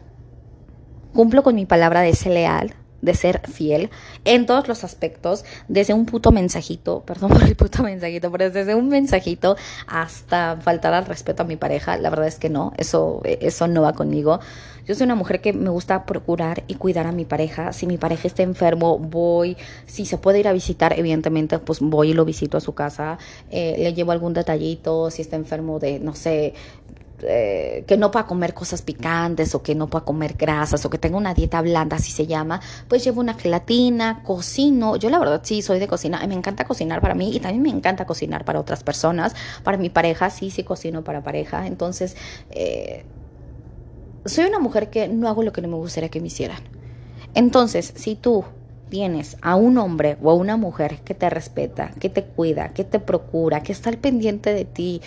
cumplo 1.14 1.42
con 1.42 1.54
mi 1.54 1.66
palabra 1.66 2.00
de 2.00 2.14
ser 2.14 2.32
leal, 2.32 2.74
de 3.02 3.14
ser 3.14 3.40
fiel 3.48 3.90
en 4.24 4.46
todos 4.46 4.68
los 4.68 4.84
aspectos, 4.84 5.44
desde 5.68 5.94
un 5.94 6.06
puto 6.06 6.32
mensajito, 6.32 7.02
perdón 7.06 7.30
por 7.30 7.42
el 7.42 7.56
puto 7.56 7.82
mensajito, 7.82 8.30
pero 8.30 8.50
desde 8.50 8.74
un 8.74 8.88
mensajito 8.88 9.56
hasta 9.86 10.58
faltar 10.60 10.94
al 10.94 11.06
respeto 11.06 11.42
a 11.42 11.46
mi 11.46 11.56
pareja, 11.56 11.96
la 11.96 12.10
verdad 12.10 12.26
es 12.26 12.38
que 12.38 12.48
no, 12.48 12.72
eso, 12.76 13.20
eso 13.24 13.66
no 13.68 13.82
va 13.82 13.92
conmigo. 13.92 14.40
Yo 14.86 14.94
soy 14.94 15.04
una 15.04 15.16
mujer 15.16 15.40
que 15.40 15.52
me 15.52 15.70
gusta 15.70 16.06
procurar 16.06 16.62
y 16.68 16.76
cuidar 16.76 17.08
a 17.08 17.12
mi 17.12 17.24
pareja. 17.24 17.72
Si 17.72 17.88
mi 17.88 17.98
pareja 17.98 18.28
está 18.28 18.44
enfermo, 18.44 18.98
voy. 18.98 19.56
Si 19.86 20.06
se 20.06 20.16
puede 20.16 20.38
ir 20.38 20.46
a 20.46 20.52
visitar, 20.52 20.96
evidentemente, 20.96 21.58
pues 21.58 21.80
voy 21.80 22.10
y 22.10 22.14
lo 22.14 22.24
visito 22.24 22.56
a 22.56 22.60
su 22.60 22.72
casa. 22.72 23.18
Eh, 23.50 23.74
le 23.78 23.94
llevo 23.94 24.12
algún 24.12 24.32
detallito. 24.32 25.10
Si 25.10 25.22
está 25.22 25.34
enfermo 25.34 25.80
de, 25.80 25.98
no 25.98 26.14
sé, 26.14 26.54
eh, 27.22 27.84
que 27.86 27.96
no 27.96 28.10
pueda 28.10 28.26
comer 28.26 28.52
cosas 28.52 28.82
picantes 28.82 29.54
o 29.54 29.62
que 29.62 29.74
no 29.74 29.86
pueda 29.86 30.04
comer 30.04 30.34
grasas 30.34 30.84
o 30.84 30.90
que 30.90 30.98
tenga 30.98 31.16
una 31.16 31.34
dieta 31.34 31.62
blanda, 31.62 31.96
así 31.96 32.12
se 32.12 32.26
llama, 32.26 32.60
pues 32.88 33.04
llevo 33.04 33.20
una 33.20 33.34
gelatina, 33.34 34.22
cocino. 34.22 34.96
Yo 34.96 35.08
la 35.10 35.18
verdad 35.18 35.40
sí 35.42 35.62
soy 35.62 35.78
de 35.78 35.88
cocina, 35.88 36.24
me 36.26 36.34
encanta 36.34 36.64
cocinar 36.64 37.00
para 37.00 37.14
mí 37.14 37.34
y 37.34 37.40
también 37.40 37.62
me 37.62 37.70
encanta 37.70 38.06
cocinar 38.06 38.44
para 38.44 38.60
otras 38.60 38.82
personas. 38.82 39.34
Para 39.62 39.78
mi 39.78 39.90
pareja 39.90 40.30
sí, 40.30 40.50
sí 40.50 40.62
cocino 40.62 41.04
para 41.04 41.22
pareja. 41.22 41.66
Entonces, 41.66 42.16
eh, 42.50 43.04
soy 44.24 44.44
una 44.44 44.58
mujer 44.58 44.90
que 44.90 45.08
no 45.08 45.28
hago 45.28 45.42
lo 45.42 45.52
que 45.52 45.62
no 45.62 45.68
me 45.68 45.76
gustaría 45.76 46.10
que 46.10 46.20
me 46.20 46.26
hicieran. 46.26 46.58
Entonces, 47.34 47.92
si 47.96 48.14
tú 48.14 48.44
tienes 48.88 49.36
a 49.42 49.56
un 49.56 49.78
hombre 49.78 50.16
o 50.22 50.30
a 50.30 50.34
una 50.34 50.56
mujer 50.56 51.00
que 51.04 51.14
te 51.14 51.28
respeta, 51.30 51.90
que 51.98 52.08
te 52.08 52.24
cuida, 52.24 52.70
que 52.70 52.84
te 52.84 53.00
procura, 53.00 53.62
que 53.62 53.72
está 53.72 53.90
al 53.90 53.98
pendiente 53.98 54.52
de 54.52 54.64
ti, 54.64 55.02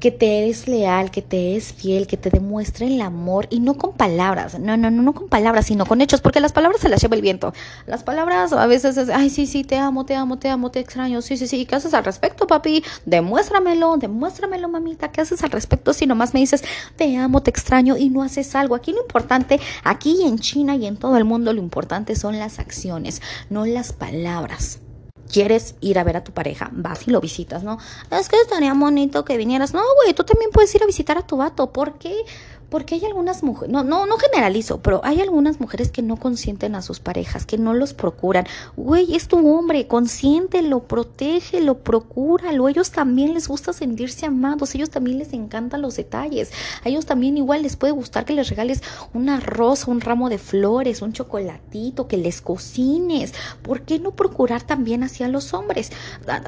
que 0.00 0.10
te 0.10 0.38
eres 0.38 0.68
leal, 0.68 1.10
que 1.10 1.22
te 1.22 1.56
es 1.56 1.72
fiel, 1.72 2.06
que 2.06 2.16
te 2.16 2.30
demuestre 2.30 2.86
el 2.86 3.00
amor 3.00 3.46
y 3.50 3.60
no 3.60 3.74
con 3.74 3.92
palabras, 3.92 4.58
no, 4.58 4.76
no, 4.76 4.90
no, 4.90 5.02
no 5.02 5.14
con 5.14 5.28
palabras, 5.28 5.66
sino 5.66 5.86
con 5.86 6.00
hechos, 6.00 6.20
porque 6.20 6.40
las 6.40 6.52
palabras 6.52 6.80
se 6.80 6.88
las 6.88 7.00
lleva 7.00 7.16
el 7.16 7.22
viento. 7.22 7.52
Las 7.86 8.04
palabras 8.04 8.52
a 8.52 8.66
veces 8.66 8.96
es, 8.96 9.08
ay, 9.08 9.30
sí, 9.30 9.46
sí, 9.46 9.64
te 9.64 9.76
amo, 9.76 10.06
te 10.06 10.14
amo, 10.14 10.38
te 10.38 10.48
amo, 10.48 10.70
te 10.70 10.80
extraño, 10.80 11.22
sí, 11.22 11.36
sí, 11.36 11.48
sí, 11.48 11.60
¿y 11.60 11.66
qué 11.66 11.76
haces 11.76 11.94
al 11.94 12.04
respecto, 12.04 12.46
papi? 12.46 12.84
Demuéstramelo, 13.06 13.96
demuéstramelo, 13.96 14.68
mamita, 14.68 15.10
¿qué 15.10 15.20
haces 15.20 15.42
al 15.42 15.50
respecto 15.50 15.92
si 15.92 16.06
nomás 16.06 16.34
me 16.34 16.40
dices, 16.40 16.62
te 16.96 17.16
amo, 17.16 17.42
te 17.42 17.50
extraño 17.50 17.96
y 17.96 18.10
no 18.10 18.22
haces 18.22 18.54
algo? 18.54 18.74
Aquí 18.74 18.92
lo 18.92 19.00
importante, 19.00 19.60
aquí 19.84 20.22
en 20.24 20.38
China 20.38 20.76
y 20.76 20.86
en 20.86 20.96
todo 20.96 21.16
el 21.16 21.24
mundo, 21.24 21.52
lo 21.52 21.60
importante 21.60 22.14
son 22.16 22.38
las 22.38 22.58
acciones, 22.58 23.20
no 23.50 23.66
las 23.66 23.92
palabras 23.92 24.80
quieres 25.28 25.74
ir 25.80 25.98
a 25.98 26.04
ver 26.04 26.16
a 26.16 26.24
tu 26.24 26.32
pareja, 26.32 26.70
vas 26.72 27.06
y 27.06 27.10
lo 27.10 27.20
visitas, 27.20 27.62
¿no? 27.62 27.78
Es 28.10 28.28
que 28.28 28.36
estaría 28.40 28.72
bonito 28.74 29.24
que 29.24 29.36
vinieras. 29.36 29.74
No, 29.74 29.82
güey, 30.02 30.14
tú 30.14 30.24
también 30.24 30.50
puedes 30.50 30.74
ir 30.74 30.82
a 30.82 30.86
visitar 30.86 31.18
a 31.18 31.26
tu 31.26 31.36
vato. 31.36 31.72
¿Por 31.72 31.94
qué? 31.94 32.24
Porque 32.68 32.96
hay 32.96 33.04
algunas 33.06 33.42
mujeres, 33.42 33.72
no, 33.72 33.82
no, 33.82 34.04
no 34.04 34.18
generalizo, 34.18 34.80
pero 34.82 35.00
hay 35.02 35.20
algunas 35.20 35.58
mujeres 35.58 35.90
que 35.90 36.02
no 36.02 36.16
consienten 36.16 36.74
a 36.74 36.82
sus 36.82 37.00
parejas, 37.00 37.46
que 37.46 37.56
no 37.56 37.72
los 37.72 37.94
procuran. 37.94 38.46
Güey, 38.76 39.14
es 39.14 39.26
tu 39.26 39.38
hombre, 39.48 39.86
consiéntelo, 39.86 40.80
protégelo, 40.80 41.78
procúralo. 41.78 42.68
Ellos 42.68 42.90
también 42.90 43.32
les 43.32 43.48
gusta 43.48 43.72
sentirse 43.72 44.26
amados, 44.26 44.74
ellos 44.74 44.90
también 44.90 45.18
les 45.18 45.32
encantan 45.32 45.80
los 45.80 45.96
detalles. 45.96 46.52
A 46.84 46.88
ellos 46.88 47.06
también 47.06 47.38
igual 47.38 47.62
les 47.62 47.76
puede 47.76 47.92
gustar 47.92 48.24
que 48.24 48.34
les 48.34 48.48
regales 48.50 48.82
una 49.14 49.40
rosa, 49.40 49.90
un 49.90 50.00
ramo 50.00 50.28
de 50.28 50.38
flores, 50.38 51.00
un 51.00 51.12
chocolatito, 51.12 52.06
que 52.06 52.16
les 52.18 52.40
cocines. 52.40 53.32
¿Por 53.62 53.82
qué 53.82 53.98
no 53.98 54.12
procurar 54.12 54.62
también 54.62 55.02
hacia 55.02 55.28
los 55.28 55.54
hombres? 55.54 55.90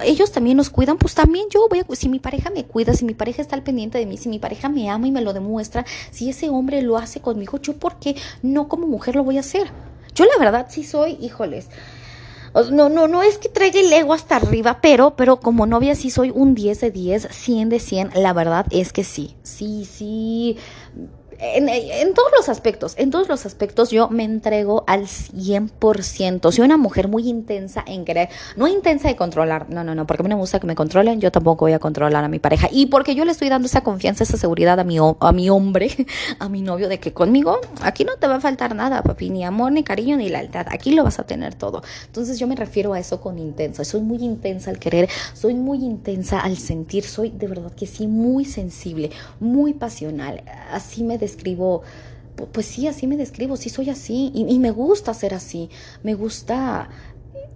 Ellos 0.05 0.33
también 0.33 0.57
nos 0.57 0.71
cuidan, 0.71 0.99
pues 0.99 1.15
también 1.15 1.47
yo 1.51 1.67
voy 1.69 1.81
a, 1.81 1.97
si 1.97 2.09
mi 2.09 2.19
pareja 2.19 2.51
me 2.51 2.65
cuida, 2.65 2.95
si 2.95 3.05
mi 3.05 3.15
pareja 3.15 3.43
está 3.43 3.57
al 3.57 3.63
pendiente 3.63 3.99
de 3.99 4.07
mí, 4.07 4.17
si 4.17 4.29
mi 4.29 4.39
pareja 4.39 4.69
me 4.69 4.91
ama 4.91 5.07
y 5.07 5.13
me 5.13 5.23
lo 5.23 5.33
demuestra, 5.33 5.85
si 6.11 6.31
ese 6.31 6.49
hombre 6.49 6.83
lo 6.83 6.96
hace 6.96 7.20
conmigo, 7.20 7.59
yo 7.59 7.77
por 7.77 7.99
qué 7.99 8.16
no 8.42 8.68
como 8.68 8.87
mujer 8.87 9.16
lo 9.16 9.25
voy 9.25 9.37
a 9.37 9.40
hacer. 9.40 9.70
Yo 10.14 10.25
la 10.25 10.38
verdad 10.38 10.66
sí 10.68 10.85
soy, 10.85 11.16
híjoles. 11.20 11.68
No, 12.73 12.88
no, 12.88 13.07
no 13.07 13.23
es 13.23 13.38
que 13.38 13.49
traiga 13.49 13.79
el 13.79 13.92
ego 13.92 14.12
hasta 14.12 14.37
arriba, 14.37 14.81
pero, 14.83 15.14
pero 15.14 15.38
como 15.38 15.66
novia 15.66 15.94
sí 15.94 16.11
soy 16.11 16.31
un 16.35 16.55
10 16.57 16.81
de 16.81 16.90
10, 16.90 17.29
100 17.31 17.68
de 17.68 17.79
100, 17.79 18.11
la 18.16 18.33
verdad 18.33 18.66
es 18.70 18.92
que 18.92 19.05
sí, 19.05 19.37
sí, 19.44 19.85
sí, 19.85 20.57
en, 21.40 22.14
todos 22.14 22.31
los 22.37 22.48
aspectos, 22.48 22.94
en 22.98 23.11
todos 23.11 23.29
los 23.29 23.46
aspectos 23.46 23.90
yo 23.90 24.09
me 24.09 24.24
entrego 24.24 24.85
al 24.87 25.07
100%. 25.07 26.53
Soy 26.53 26.64
una 26.64 26.76
mujer 26.76 27.09
muy 27.09 27.29
intensa 27.29 27.83
en 27.87 28.05
querer, 28.05 28.29
no 28.57 28.68
intensa 28.68 29.09
de 29.09 29.16
controlar, 29.16 29.70
no, 29.70 29.83
no, 29.83 29.94
no, 29.94 30.07
porque 30.07 30.22
a 30.22 30.24
mí 30.24 30.29
no 30.29 30.37
me 30.37 30.40
gusta 30.40 30.61
que 30.61 30.66
me 30.66 30.74
controlen, 30.74 31.20
yo 31.20 31.33
tampoco 31.33 31.64
voy 31.64 31.72
a 31.72 31.79
controlar 31.79 32.24
a 32.24 32.29
mi 32.29 32.38
pareja. 32.38 32.68
Y 32.70 32.87
porque 32.87 33.14
yo 33.14 33.24
le 33.24 33.33
estoy 33.33 33.48
dando 33.48 33.66
esa 33.66 33.83
confianza, 33.83 34.24
esa 34.24 34.37
seguridad 34.37 34.79
a 34.79 34.85
mi, 34.85 34.98
a 34.98 35.33
mi 35.33 35.50
hombre, 35.50 35.90
a 36.38 36.48
mi 36.48 36.62
novio, 36.62 36.88
de 36.88 37.00
que 37.00 37.12
conmigo 37.12 37.59
aquí 37.83 38.05
no 38.05 38.16
te 38.16 38.26
va 38.26 38.37
a 38.37 38.40
faltar 38.40 38.74
nada, 38.74 39.03
papi, 39.03 39.31
ni 39.31 39.44
amor, 39.44 39.72
ni 39.72 39.83
cariño, 39.83 40.16
ni 40.16 40.29
lealtad, 40.29 40.66
aquí 40.70 40.92
lo 40.92 41.05
vas 41.05 41.18
a 41.18 41.24
tener 41.24 41.55
todo. 41.55 41.83
Entonces 42.07 42.38
yo 42.38 42.46
me 42.46 42.57
refiero 42.57 42.92
a 42.92 42.98
eso 42.98 43.20
con 43.20 43.38
intensa, 43.38 43.85
soy 43.85 44.03
muy 44.03 44.18
intensa 44.18 44.70
al 44.70 44.79
querer, 44.79 45.09
soy 45.33 45.55
muy 45.55 45.79
intensa 45.79 46.40
al 46.40 46.59
sentir, 46.59 47.05
soy 47.05 47.31
de 47.31 47.46
verdad 47.46 47.72
que 47.72 47.87
sí 47.87 48.07
muy 48.07 48.44
sensible, 48.44 49.11
muy 49.38 49.72
pasional, 49.72 50.42
así 50.70 51.03
me 51.03 51.18
describo, 51.31 51.83
pues 52.53 52.66
sí, 52.66 52.87
así 52.87 53.07
me 53.07 53.16
describo, 53.16 53.57
sí 53.57 53.69
soy 53.69 53.90
así 53.90 54.31
y, 54.35 54.47
y 54.49 54.59
me 54.59 54.71
gusta 54.71 55.14
ser 55.14 55.35
así, 55.35 55.71
me 56.03 56.14
gusta 56.14 56.88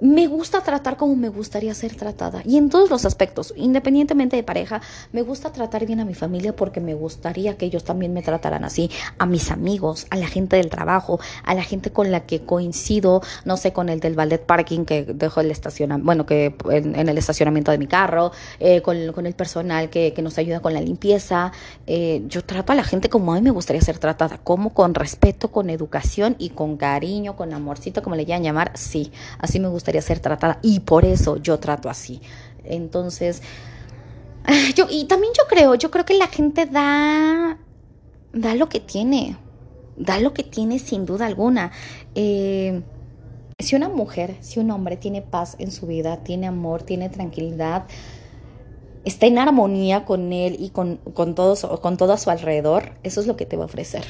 me 0.05 0.27
gusta 0.27 0.61
tratar 0.61 0.99
como 0.99 1.17
me 1.17 1.31
gustaría 1.31 1.73
ser 1.73 1.95
tratada. 1.97 2.43
Y 2.45 2.59
en 2.59 2.69
todos 2.69 2.91
los 2.91 3.07
aspectos, 3.07 3.55
independientemente 3.57 4.37
de 4.37 4.43
pareja, 4.43 4.83
me 5.13 5.23
gusta 5.23 5.51
tratar 5.51 5.87
bien 5.87 5.99
a 5.99 6.05
mi 6.05 6.13
familia 6.13 6.55
porque 6.55 6.79
me 6.79 6.93
gustaría 6.93 7.57
que 7.57 7.65
ellos 7.65 7.85
también 7.85 8.13
me 8.13 8.21
trataran 8.21 8.65
así. 8.65 8.91
A 9.17 9.25
mis 9.25 9.51
amigos, 9.51 10.07
a 10.11 10.17
la 10.17 10.27
gente 10.27 10.57
del 10.57 10.69
trabajo, 10.69 11.21
a 11.43 11.55
la 11.55 11.63
gente 11.63 11.91
con 11.91 12.11
la 12.11 12.27
que 12.27 12.43
coincido, 12.43 13.23
no 13.47 13.57
sé, 13.57 13.73
con 13.73 13.89
el 13.89 14.01
del 14.01 14.15
ballet 14.15 14.45
parking 14.45 14.85
que 14.85 15.05
dejo 15.05 15.41
el 15.41 15.51
estacionamiento, 15.51 16.05
bueno, 16.05 16.27
que 16.27 16.55
en, 16.71 17.09
el 17.09 17.17
estacionamiento 17.17 17.71
de 17.71 17.79
mi 17.79 17.87
carro, 17.87 18.31
eh, 18.61 18.83
con, 18.83 18.99
el 18.99 19.35
personal 19.35 19.89
que, 19.89 20.13
nos 20.23 20.37
ayuda 20.37 20.61
con 20.61 20.75
la 20.75 20.83
limpieza. 20.83 21.51
Eh, 21.87 22.25
yo 22.29 22.45
trato 22.45 22.73
a 22.73 22.75
la 22.75 22.85
gente 22.85 23.09
como 23.09 23.33
a 23.33 23.37
mí 23.37 23.41
me 23.41 23.51
gustaría 23.51 23.81
ser 23.81 23.99
tratada, 23.99 24.37
como 24.45 24.75
con 24.75 24.95
respeto, 24.95 25.51
con 25.51 25.71
educación 25.71 26.37
y 26.39 26.51
con 26.51 26.77
cariño, 26.77 27.37
con 27.37 27.55
amorcito, 27.55 28.03
como 28.03 28.17
le 28.17 28.27
quieran 28.27 28.43
llamar. 28.43 28.73
Sí, 28.75 29.11
así 29.39 29.59
me 29.61 29.69
gusta 29.69 29.94
ser 30.03 30.21
tratada 30.21 30.59
y 30.63 30.81
por 30.81 31.05
eso 31.05 31.37
yo 31.37 31.59
trato 31.59 31.89
así. 31.89 32.21
Entonces, 32.65 33.43
yo, 34.77 34.87
y 34.91 35.05
también 35.05 35.33
yo 35.37 35.45
creo, 35.49 35.75
yo 35.75 35.91
creo 35.91 36.05
que 36.05 36.15
la 36.15 36.27
gente 36.27 36.67
da, 36.67 37.59
da 38.33 38.55
lo 38.55 38.69
que 38.69 38.81
tiene, 38.81 39.37
da 39.97 40.19
lo 40.21 40.35
que 40.35 40.43
tiene 40.43 40.79
sin 40.79 41.07
duda 41.07 41.27
alguna. 41.27 41.73
Eh, 42.15 42.83
si 43.59 43.77
una 43.77 43.89
mujer, 43.89 44.37
si 44.41 44.61
un 44.61 44.71
hombre 44.71 44.97
tiene 44.97 45.23
paz 45.23 45.57
en 45.59 45.71
su 45.71 45.87
vida, 45.87 46.19
tiene 46.25 46.47
amor, 46.47 46.83
tiene 46.83 47.09
tranquilidad, 47.09 47.85
está 49.05 49.27
en 49.27 49.39
armonía 49.39 50.05
con 50.05 50.33
él 50.33 50.57
y 50.59 50.71
con, 50.71 50.97
con, 50.97 51.35
todos, 51.35 51.65
con 51.81 51.97
todo 51.97 52.13
a 52.13 52.19
su 52.19 52.31
alrededor, 52.31 52.99
eso 53.03 53.21
es 53.21 53.27
lo 53.27 53.37
que 53.37 53.47
te 53.47 53.57
va 53.57 53.63
a 53.63 53.67
ofrecer. 53.67 54.05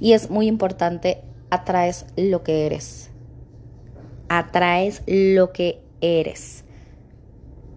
Y 0.00 0.12
es 0.12 0.30
muy 0.30 0.48
importante, 0.48 1.22
atraes 1.50 2.06
lo 2.16 2.42
que 2.42 2.66
eres 2.66 3.07
atraes 4.28 5.02
lo 5.06 5.52
que 5.52 5.80
eres. 6.00 6.64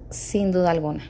Sin 0.09 0.51
duda 0.51 0.71
alguna. 0.71 1.09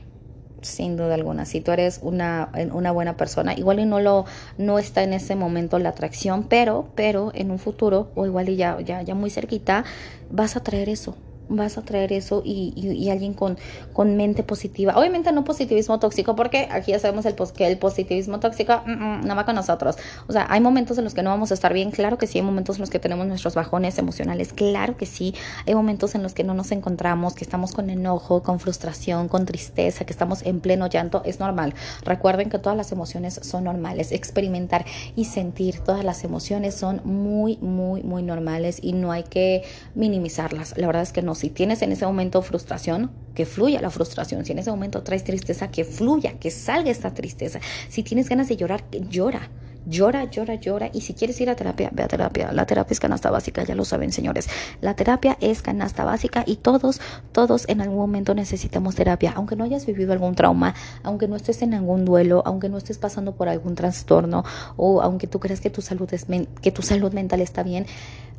Sin 0.61 0.95
duda 0.95 1.15
alguna. 1.15 1.45
Si 1.45 1.61
tú 1.61 1.71
eres 1.71 1.99
una, 2.03 2.51
una 2.71 2.91
buena 2.91 3.17
persona, 3.17 3.53
igual 3.55 3.79
y 3.79 3.85
no 3.85 3.99
lo, 3.99 4.25
no 4.57 4.77
está 4.77 5.03
en 5.03 5.13
ese 5.13 5.35
momento 5.35 5.79
la 5.79 5.89
atracción, 5.89 6.43
pero, 6.47 6.89
pero 6.95 7.31
en 7.33 7.49
un 7.49 7.57
futuro, 7.57 8.11
o 8.15 8.25
igual 8.25 8.49
y 8.49 8.57
ya, 8.57 8.79
ya, 8.81 9.01
ya 9.01 9.15
muy 9.15 9.29
cerquita, 9.31 9.85
vas 10.29 10.55
a 10.55 10.63
traer 10.63 10.89
eso 10.89 11.15
vas 11.55 11.77
a 11.77 11.81
traer 11.81 12.13
eso 12.13 12.41
y, 12.43 12.73
y, 12.75 13.09
alguien 13.09 13.33
con, 13.33 13.57
con 13.93 14.15
mente 14.17 14.43
positiva. 14.43 14.97
Obviamente 14.97 15.31
no 15.31 15.43
positivismo 15.43 15.99
tóxico, 15.99 16.35
porque 16.35 16.67
aquí 16.71 16.91
ya 16.91 16.99
sabemos 16.99 17.25
el, 17.25 17.35
que 17.55 17.67
el 17.67 17.77
positivismo 17.77 18.39
tóxico 18.39 18.81
mm, 18.85 18.91
mm, 18.91 19.27
no 19.27 19.35
va 19.35 19.45
con 19.45 19.55
nosotros. 19.55 19.97
O 20.27 20.33
sea, 20.33 20.47
hay 20.49 20.61
momentos 20.61 20.97
en 20.97 21.03
los 21.03 21.13
que 21.13 21.23
no 21.23 21.29
vamos 21.29 21.51
a 21.51 21.53
estar 21.53 21.73
bien, 21.73 21.91
claro 21.91 22.17
que 22.17 22.27
sí, 22.27 22.39
hay 22.39 22.45
momentos 22.45 22.77
en 22.77 22.81
los 22.81 22.89
que 22.89 22.99
tenemos 22.99 23.27
nuestros 23.27 23.55
bajones 23.55 23.97
emocionales, 23.97 24.53
claro 24.53 24.97
que 24.97 25.05
sí, 25.05 25.33
hay 25.65 25.75
momentos 25.75 26.15
en 26.15 26.23
los 26.23 26.33
que 26.33 26.43
no 26.43 26.53
nos 26.53 26.71
encontramos, 26.71 27.33
que 27.33 27.43
estamos 27.43 27.71
con 27.73 27.89
enojo, 27.89 28.43
con 28.43 28.59
frustración, 28.59 29.27
con 29.27 29.45
tristeza, 29.45 30.05
que 30.05 30.13
estamos 30.13 30.43
en 30.43 30.59
pleno 30.59 30.87
llanto, 30.87 31.21
es 31.25 31.39
normal. 31.39 31.73
Recuerden 32.03 32.49
que 32.49 32.59
todas 32.59 32.77
las 32.77 32.91
emociones 32.91 33.39
son 33.43 33.65
normales, 33.65 34.11
experimentar 34.11 34.85
y 35.15 35.25
sentir 35.25 35.79
todas 35.79 36.03
las 36.03 36.23
emociones 36.23 36.75
son 36.75 37.01
muy, 37.03 37.57
muy, 37.57 38.03
muy 38.03 38.23
normales 38.23 38.79
y 38.81 38.93
no 38.93 39.11
hay 39.11 39.23
que 39.23 39.63
minimizarlas. 39.95 40.77
La 40.77 40.87
verdad 40.87 41.03
es 41.03 41.11
que 41.11 41.21
no, 41.21 41.35
si 41.41 41.49
tienes 41.49 41.81
en 41.81 41.91
ese 41.91 42.05
momento 42.05 42.43
frustración, 42.43 43.09
que 43.33 43.47
fluya 43.47 43.81
la 43.81 43.89
frustración. 43.89 44.45
Si 44.45 44.51
en 44.51 44.59
ese 44.59 44.69
momento 44.69 45.01
traes 45.01 45.23
tristeza, 45.23 45.71
que 45.71 45.83
fluya, 45.83 46.33
que 46.33 46.51
salga 46.51 46.91
esta 46.91 47.15
tristeza. 47.15 47.59
Si 47.89 48.03
tienes 48.03 48.29
ganas 48.29 48.47
de 48.47 48.57
llorar, 48.57 48.83
llora. 49.09 49.49
Llora, 49.87 50.25
llora, 50.25 50.53
llora. 50.53 50.91
Y 50.93 51.01
si 51.01 51.15
quieres 51.15 51.41
ir 51.41 51.49
a 51.49 51.55
terapia, 51.55 51.89
ve 51.91 52.03
a 52.03 52.07
terapia. 52.07 52.51
La 52.51 52.67
terapia 52.67 52.93
es 52.93 52.99
canasta 52.99 53.31
básica, 53.31 53.63
ya 53.63 53.73
lo 53.73 53.85
saben, 53.85 54.11
señores. 54.11 54.47
La 54.81 54.95
terapia 54.95 55.35
es 55.41 55.63
canasta 55.63 56.03
básica 56.03 56.43
y 56.45 56.57
todos, 56.57 57.01
todos 57.31 57.67
en 57.67 57.81
algún 57.81 57.97
momento 57.97 58.35
necesitamos 58.35 58.93
terapia. 58.93 59.33
Aunque 59.35 59.55
no 59.55 59.63
hayas 59.63 59.87
vivido 59.87 60.13
algún 60.13 60.35
trauma, 60.35 60.75
aunque 61.01 61.27
no 61.27 61.35
estés 61.35 61.63
en 61.63 61.73
algún 61.73 62.05
duelo, 62.05 62.43
aunque 62.45 62.69
no 62.69 62.77
estés 62.77 62.99
pasando 62.99 63.33
por 63.33 63.49
algún 63.49 63.73
trastorno 63.73 64.43
o 64.77 65.01
aunque 65.01 65.25
tú 65.25 65.39
creas 65.39 65.59
que 65.59 65.71
tu 65.71 65.81
salud, 65.81 66.13
es 66.13 66.27
que 66.61 66.71
tu 66.71 66.83
salud 66.83 67.11
mental 67.13 67.41
está 67.41 67.63
bien, 67.63 67.87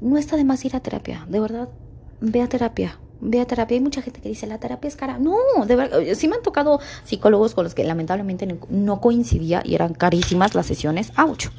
no 0.01 0.19
está 0.19 0.37
de 0.37 0.45
más 0.45 0.65
ir 0.65 0.77
a 0.77 0.81
terapia. 0.81 1.27
De 1.29 1.41
verdad, 1.41 1.69
ve 2.23 2.41
a 2.41 2.49
terapia 2.49 2.97
ve 3.23 3.41
a 3.41 3.47
terapia. 3.47 3.77
Hay 3.77 3.81
mucha 3.81 4.03
gente 4.03 4.21
que 4.21 4.29
dice, 4.29 4.47
la 4.47 4.59
terapia 4.59 4.89
es 4.89 4.97
cara. 4.97 5.19
No, 5.19 5.37
de 5.67 5.77
verdad, 5.77 6.01
sí 6.15 6.29
me 6.29 6.37
han 6.37 6.43
tocado 6.43 6.81
psicólogos 7.05 7.55
con 7.55 7.65
los 7.65 7.75
que 7.75 7.85
lamentablemente 7.85 8.59
no 8.69 9.01
coincidía 9.01 9.63
y 9.65 9.75
eran 9.75 9.95
carísimas 9.95 10.55
las 10.55 10.67
sesiones. 10.67 11.13
¡Auch! 11.17 11.51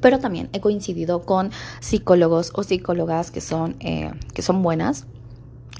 Pero 0.00 0.18
también 0.18 0.50
he 0.52 0.60
coincidido 0.60 1.22
con 1.22 1.50
psicólogos 1.80 2.52
o 2.54 2.62
psicólogas 2.62 3.30
que 3.30 3.40
son, 3.40 3.76
eh, 3.80 4.12
que 4.34 4.42
son 4.42 4.62
buenas 4.62 5.06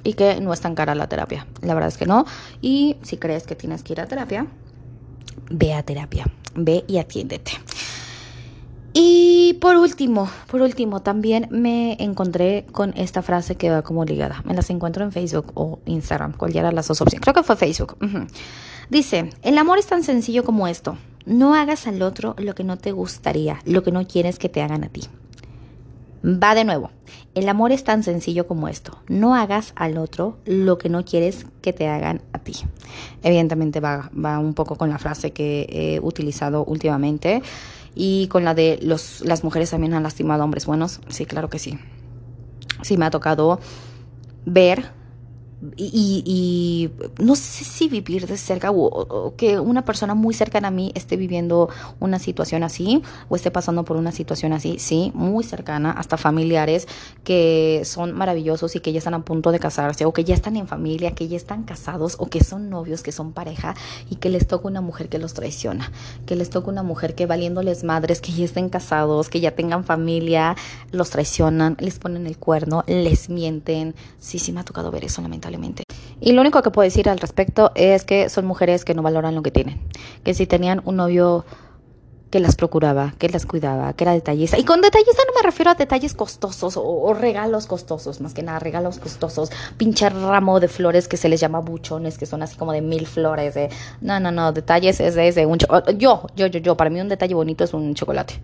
y 0.04 0.14
que 0.14 0.40
no 0.40 0.52
es 0.52 0.60
tan 0.60 0.74
cara 0.74 0.94
la 0.94 1.08
terapia. 1.08 1.46
La 1.60 1.74
verdad 1.74 1.88
es 1.88 1.98
que 1.98 2.06
no. 2.06 2.24
Y 2.62 2.96
si 3.02 3.18
crees 3.18 3.44
que 3.44 3.54
tienes 3.54 3.82
que 3.82 3.92
ir 3.92 4.00
a 4.00 4.06
terapia, 4.06 4.46
ve 5.50 5.74
a 5.74 5.82
terapia. 5.82 6.24
Ve 6.54 6.84
y 6.86 6.96
atiéndete. 6.96 7.52
Y 8.98 9.58
por 9.60 9.76
último, 9.76 10.26
por 10.46 10.62
último, 10.62 11.02
también 11.02 11.48
me 11.50 12.02
encontré 12.02 12.64
con 12.72 12.94
esta 12.96 13.20
frase 13.20 13.54
que 13.54 13.68
va 13.68 13.82
como 13.82 14.06
ligada. 14.06 14.42
Me 14.46 14.54
las 14.54 14.70
encuentro 14.70 15.04
en 15.04 15.12
Facebook 15.12 15.52
o 15.52 15.80
Instagram, 15.84 16.32
cualquiera 16.32 16.68
de 16.68 16.74
las 16.74 16.88
dos 16.88 17.02
opciones. 17.02 17.20
Creo 17.20 17.34
que 17.34 17.42
fue 17.42 17.56
Facebook. 17.56 17.98
Dice, 18.88 19.28
el 19.42 19.58
amor 19.58 19.76
es 19.78 19.86
tan 19.86 20.02
sencillo 20.02 20.44
como 20.44 20.66
esto. 20.66 20.96
No 21.26 21.54
hagas 21.54 21.86
al 21.86 22.00
otro 22.00 22.36
lo 22.38 22.54
que 22.54 22.64
no 22.64 22.78
te 22.78 22.92
gustaría, 22.92 23.58
lo 23.66 23.82
que 23.82 23.92
no 23.92 24.06
quieres 24.06 24.38
que 24.38 24.48
te 24.48 24.62
hagan 24.62 24.82
a 24.82 24.88
ti. 24.88 25.02
Va 26.24 26.54
de 26.54 26.64
nuevo. 26.64 26.90
El 27.34 27.50
amor 27.50 27.72
es 27.72 27.84
tan 27.84 28.02
sencillo 28.02 28.46
como 28.46 28.66
esto. 28.66 28.98
No 29.08 29.34
hagas 29.34 29.74
al 29.76 29.98
otro 29.98 30.38
lo 30.46 30.78
que 30.78 30.88
no 30.88 31.04
quieres 31.04 31.44
que 31.60 31.74
te 31.74 31.86
hagan 31.86 32.22
a 32.32 32.38
ti. 32.38 32.54
Evidentemente 33.22 33.80
va, 33.80 34.10
va 34.12 34.38
un 34.38 34.54
poco 34.54 34.76
con 34.76 34.88
la 34.88 34.98
frase 34.98 35.32
que 35.32 35.66
he 35.70 36.00
utilizado 36.00 36.64
últimamente 36.64 37.42
y 37.98 38.28
con 38.28 38.44
la 38.44 38.54
de 38.54 38.78
los, 38.82 39.22
las 39.22 39.42
mujeres 39.42 39.70
también 39.70 39.94
han 39.94 40.02
lastimado 40.02 40.42
a 40.42 40.44
hombres 40.44 40.66
buenos. 40.66 41.00
Sí, 41.08 41.24
claro 41.24 41.48
que 41.48 41.58
sí. 41.58 41.78
Sí, 42.82 42.98
me 42.98 43.06
ha 43.06 43.10
tocado 43.10 43.58
ver 44.44 44.92
y, 45.76 46.90
no 47.18 47.34
sé 47.34 47.64
si 47.64 47.88
vivir 47.88 48.26
de 48.26 48.36
cerca 48.36 48.70
o, 48.70 49.34
que 49.36 49.58
una 49.58 49.84
persona 49.84 50.14
muy 50.14 50.34
cercana 50.34 50.68
a 50.68 50.70
mí 50.70 50.92
esté 50.94 51.16
viviendo 51.16 51.68
una 52.00 52.18
situación 52.18 52.62
así 52.62 53.02
o 53.28 53.36
esté 53.36 53.50
pasando 53.50 53.84
por 53.84 53.96
una 53.96 54.12
situación 54.12 54.52
así, 54.52 54.78
sí, 54.78 55.12
muy 55.14 55.44
cercana, 55.44 55.92
hasta 55.92 56.16
familiares 56.16 56.86
que 57.24 57.82
son 57.84 58.12
maravillosos 58.12 58.76
y 58.76 58.80
que 58.80 58.92
ya 58.92 58.98
están 58.98 59.14
a 59.14 59.24
punto 59.24 59.52
de 59.52 59.58
casarse 59.58 60.04
o 60.04 60.12
que 60.12 60.24
ya 60.24 60.34
están 60.34 60.56
en 60.56 60.68
familia, 60.68 61.14
que 61.14 61.28
ya 61.28 61.36
están 61.36 61.64
casados 61.64 62.16
o 62.18 62.26
que 62.26 62.44
son 62.44 62.70
novios, 62.70 63.02
que 63.02 63.12
son 63.12 63.32
pareja 63.32 63.74
y 64.10 64.16
que 64.16 64.28
les 64.28 64.46
toca 64.46 64.68
una 64.68 64.80
mujer 64.80 65.08
que 65.08 65.18
los 65.18 65.34
traiciona, 65.34 65.90
que 66.26 66.36
les 66.36 66.50
toca 66.50 66.70
una 66.70 66.82
mujer 66.82 67.14
que 67.14 67.26
valiéndoles 67.26 67.84
madres, 67.84 68.20
que 68.20 68.32
ya 68.32 68.44
estén 68.44 68.68
casados, 68.68 69.28
que 69.28 69.40
ya 69.40 69.52
tengan 69.52 69.84
familia, 69.84 70.56
los 70.92 71.10
traicionan, 71.10 71.76
les 71.80 71.98
ponen 71.98 72.26
el 72.26 72.38
cuerno, 72.38 72.84
les 72.86 73.28
mienten. 73.28 73.94
Sí, 74.18 74.38
sí 74.38 74.52
me 74.52 74.60
ha 74.60 74.64
tocado 74.64 74.90
ver 74.90 75.04
eso 75.04 75.22
lamentablemente 75.22 75.55
y 76.20 76.32
lo 76.32 76.40
único 76.40 76.62
que 76.62 76.70
puedo 76.70 76.84
decir 76.84 77.08
al 77.08 77.18
respecto 77.18 77.72
es 77.74 78.04
que 78.04 78.28
son 78.28 78.46
mujeres 78.46 78.84
que 78.84 78.94
no 78.94 79.02
valoran 79.02 79.34
lo 79.34 79.42
que 79.42 79.50
tienen. 79.50 79.80
Que 80.24 80.34
si 80.34 80.46
tenían 80.46 80.80
un 80.84 80.96
novio 80.96 81.44
que 82.30 82.40
las 82.40 82.56
procuraba, 82.56 83.14
que 83.18 83.28
las 83.28 83.46
cuidaba, 83.46 83.92
que 83.92 84.04
era 84.04 84.12
detallista. 84.12 84.58
Y 84.58 84.64
con 84.64 84.80
detallista 84.80 85.22
no 85.26 85.34
me 85.34 85.42
refiero 85.42 85.70
a 85.70 85.74
detalles 85.74 86.14
costosos 86.14 86.76
o, 86.76 87.14
regalos 87.14 87.66
costosos, 87.66 88.20
más 88.20 88.34
que 88.34 88.42
nada 88.42 88.58
regalos 88.58 88.98
costosos, 88.98 89.50
pinche 89.76 90.08
ramo 90.08 90.58
de 90.58 90.68
flores 90.68 91.06
que 91.06 91.16
se 91.16 91.28
les 91.28 91.40
llama 91.40 91.60
buchones, 91.60 92.18
que 92.18 92.26
son 92.26 92.42
así 92.42 92.56
como 92.56 92.72
de 92.72 92.80
mil 92.80 93.06
flores. 93.06 93.54
De, 93.54 93.70
no, 94.00 94.18
no, 94.18 94.32
no, 94.32 94.52
detalles 94.52 95.00
es 95.00 95.14
de, 95.14 95.46
un 95.46 95.58
chocolate. 95.58 95.96
Yo, 95.96 96.26
yo, 96.34 96.46
yo, 96.46 96.58
yo, 96.58 96.76
para 96.76 96.90
mí 96.90 97.00
un 97.00 97.08
detalle 97.08 97.34
bonito 97.34 97.62
es 97.62 97.74
un 97.74 97.94
chocolate. 97.94 98.40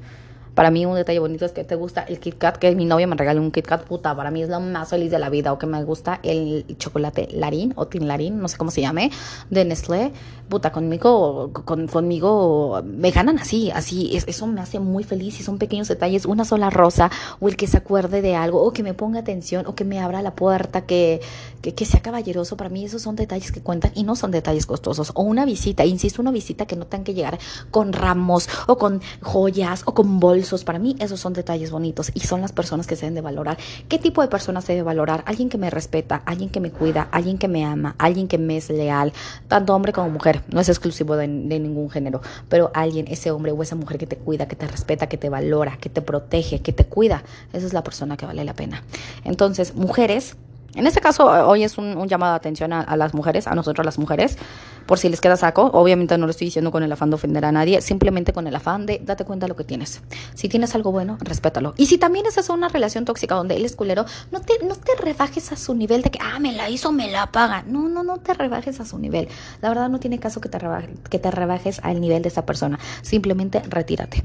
Para 0.55 0.71
mí 0.71 0.85
un 0.85 0.95
detalle 0.95 1.19
bonito 1.19 1.47
es 1.47 1.53
que 1.53 1.65
te 1.65 1.75
gusta 1.77 2.03
el 2.03 2.21
Kit 2.21 2.37
Kat, 2.37 2.59
que 2.59 2.75
mi 2.75 2.85
novia 2.85 3.07
me 3.07 3.17
regaló 3.17 3.41
un 3.41 3.51
Kit 3.51 3.67
Kat, 3.67 3.85
puta, 3.85 4.15
para 4.15 4.31
mí 4.31 4.43
es 4.43 4.51
lo 4.51 4.61
más 4.61 4.91
feliz 4.91 5.11
de 5.11 5.19
la 5.19 5.31
vida, 5.31 5.51
o 5.51 5.59
que 5.59 5.67
me 5.67 5.83
gusta 5.83 6.21
el 6.23 6.67
chocolate 6.77 7.29
Larín, 7.33 7.73
o 7.77 7.87
Tin 7.87 8.07
Larín, 8.07 8.39
no 8.39 8.49
sé 8.49 8.59
cómo 8.59 8.71
se 8.71 8.83
llame, 8.83 9.11
de 9.49 9.65
Nestlé, 9.65 10.13
puta, 10.51 10.71
conmigo, 10.71 11.51
con, 11.65 11.87
conmigo 11.87 12.83
me 12.85 13.11
ganan 13.11 13.39
así, 13.39 13.71
así, 13.71 14.15
eso 14.27 14.47
me 14.47 14.61
hace 14.61 14.79
muy 14.79 15.05
feliz 15.05 15.41
y 15.41 15.43
son 15.43 15.57
pequeños 15.57 15.89
detalles, 15.89 16.27
una 16.27 16.45
sola 16.45 16.69
rosa, 16.69 17.11
o 17.41 17.49
el 17.49 17.57
que 17.57 17.67
se 17.67 17.79
acuerde 17.79 18.21
de 18.21 18.37
algo, 18.37 18.63
o 18.63 18.73
que 18.75 18.83
me 18.83 18.93
ponga 18.93 19.21
atención, 19.21 19.67
o 19.67 19.75
que 19.75 19.85
me 19.85 20.01
abra 20.01 20.21
la 20.21 20.35
puerta, 20.35 20.83
que, 20.83 21.23
que, 21.63 21.75
que 21.75 21.87
sea 21.87 22.03
caballeroso, 22.03 22.59
para 22.59 22.69
mí 22.69 22.85
esos 22.85 23.01
son 23.01 23.17
detalles 23.17 23.53
que 23.53 23.63
cuentan 23.63 23.93
y 23.95 24.05
no 24.05 24.17
son 24.17 24.31
detalles 24.31 24.67
costosos, 24.67 25.13
o 25.15 25.23
una 25.23 25.47
visita, 25.47 25.87
insisto, 25.87 26.21
una 26.21 26.31
visita 26.31 26.67
que 26.67 26.77
no 26.77 26.87
tengan 26.87 27.05
que 27.05 27.15
llegar 27.15 27.39
con 27.71 27.95
ramos, 27.95 28.51
o 28.67 28.77
con 28.77 29.01
joyas, 29.23 29.83
o 29.87 29.95
con 29.95 30.21
bolsas, 30.21 30.42
para 30.65 30.79
mí 30.79 30.97
esos 30.99 31.21
son 31.21 31.33
detalles 31.33 31.71
bonitos 31.71 32.11
y 32.15 32.21
son 32.21 32.41
las 32.41 32.53
personas 32.53 32.87
que 32.87 32.97
se 32.97 33.03
deben 33.03 33.15
de 33.15 33.21
valorar. 33.21 33.59
¿Qué 33.89 33.99
tipo 33.99 34.23
de 34.23 34.29
personas 34.29 34.65
se 34.65 34.73
debe 34.73 34.83
valorar? 34.83 35.23
Alguien 35.27 35.49
que 35.49 35.59
me 35.59 35.71
respeta, 35.71 36.23
alguien 36.27 36.51
que 36.51 36.61
me 36.61 36.71
cuida, 36.71 37.09
alguien 37.11 37.39
que 37.39 37.49
me 37.49 37.65
ama, 37.65 37.95
alguien 37.99 38.29
que 38.29 38.39
me 38.39 38.57
es 38.57 38.69
leal, 38.71 39.13
tanto 39.49 39.75
hombre 39.75 39.93
como 39.93 40.11
mujer, 40.11 40.43
no 40.49 40.61
es 40.61 40.69
exclusivo 40.69 41.17
de, 41.17 41.29
de 41.29 41.59
ningún 41.59 41.91
género, 41.91 42.21
pero 42.49 42.71
alguien, 42.75 43.07
ese 43.09 43.31
hombre 43.31 43.53
o 43.53 43.63
esa 43.63 43.77
mujer 43.77 43.99
que 43.99 44.07
te 44.07 44.17
cuida, 44.17 44.47
que 44.47 44.57
te 44.57 44.67
respeta, 44.67 45.09
que 45.09 45.17
te 45.17 45.29
valora, 45.29 45.79
que 45.79 45.89
te 45.89 46.03
protege, 46.03 46.61
que 46.61 46.73
te 46.73 46.85
cuida, 46.85 47.23
esa 47.53 47.67
es 47.67 47.73
la 47.73 47.83
persona 47.83 48.17
que 48.17 48.27
vale 48.27 48.45
la 48.45 48.55
pena. 48.55 48.83
Entonces, 49.25 49.75
mujeres, 49.75 50.37
en 50.75 50.87
este 50.87 51.01
caso, 51.01 51.27
hoy 51.27 51.65
es 51.65 51.77
un, 51.77 52.09
llamado 52.09 52.33
de 52.33 52.37
atención 52.37 52.73
a, 52.73 52.97
las 52.97 53.13
mujeres, 53.13 53.47
a 53.47 53.55
nosotros 53.55 53.85
las 53.85 53.99
mujeres, 53.99 54.39
por 54.87 54.99
si 54.99 55.09
les 55.11 55.21
queda 55.21 55.37
saco. 55.37 55.71
Obviamente 55.75 56.17
no 56.17 56.27
lo 56.27 56.31
estoy 56.31 56.47
diciendo 56.47 56.71
con 56.71 56.83
el 56.83 56.91
afán 56.91 57.11
de 57.11 57.17
ofender 57.17 57.45
a 57.45 57.53
nadie, 57.53 57.81
simplemente 57.83 58.33
con 58.33 58.47
el 58.47 58.55
afán 58.57 58.87
de 58.87 59.01
date 59.05 59.25
cuenta 59.25 59.45
de 59.45 59.49
lo 59.49 59.57
que 59.57 59.65
tienes. 59.65 60.01
Si 60.35 60.49
tienes 60.49 60.75
algo 60.75 60.91
bueno, 60.91 61.19
respétalo. 61.21 61.75
Y 61.77 61.87
si 61.87 61.99
también 61.99 62.25
estás 62.27 62.49
en 62.49 62.57
una 62.57 62.69
relación 62.69 63.05
tóxica 63.05 63.35
donde 63.35 63.57
él 63.57 63.65
es 63.65 63.77
culero, 63.77 64.07
no 64.31 64.41
te, 64.41 64.65
no 64.65 64.75
te 64.75 64.95
rebajes 64.97 65.53
a 65.53 65.57
su 65.57 65.75
nivel 65.75 66.03
de 66.03 66.11
que, 66.11 66.19
ah, 66.23 66.39
me 66.39 66.53
la 66.53 66.71
hizo, 66.71 66.91
me 66.91 67.11
la 67.11 67.31
paga. 67.31 67.65
No, 67.67 67.89
no, 67.89 68.03
no 68.03 68.19
te 68.19 68.33
rebajes 68.33 68.81
a 68.81 68.87
su 68.87 68.99
nivel. 68.99 69.29
La 69.61 69.69
verdad 69.69 69.91
no 69.91 70.01
tiene 70.01 70.19
caso 70.19 70.41
que 70.41 70.49
te, 70.49 70.59
que 71.11 71.19
te 71.19 71.31
rebajes 71.31 71.81
al 71.83 72.01
nivel 72.01 72.23
de 72.23 72.29
esa 72.29 72.47
persona. 72.47 72.79
Simplemente 73.03 73.61
retírate 73.69 74.25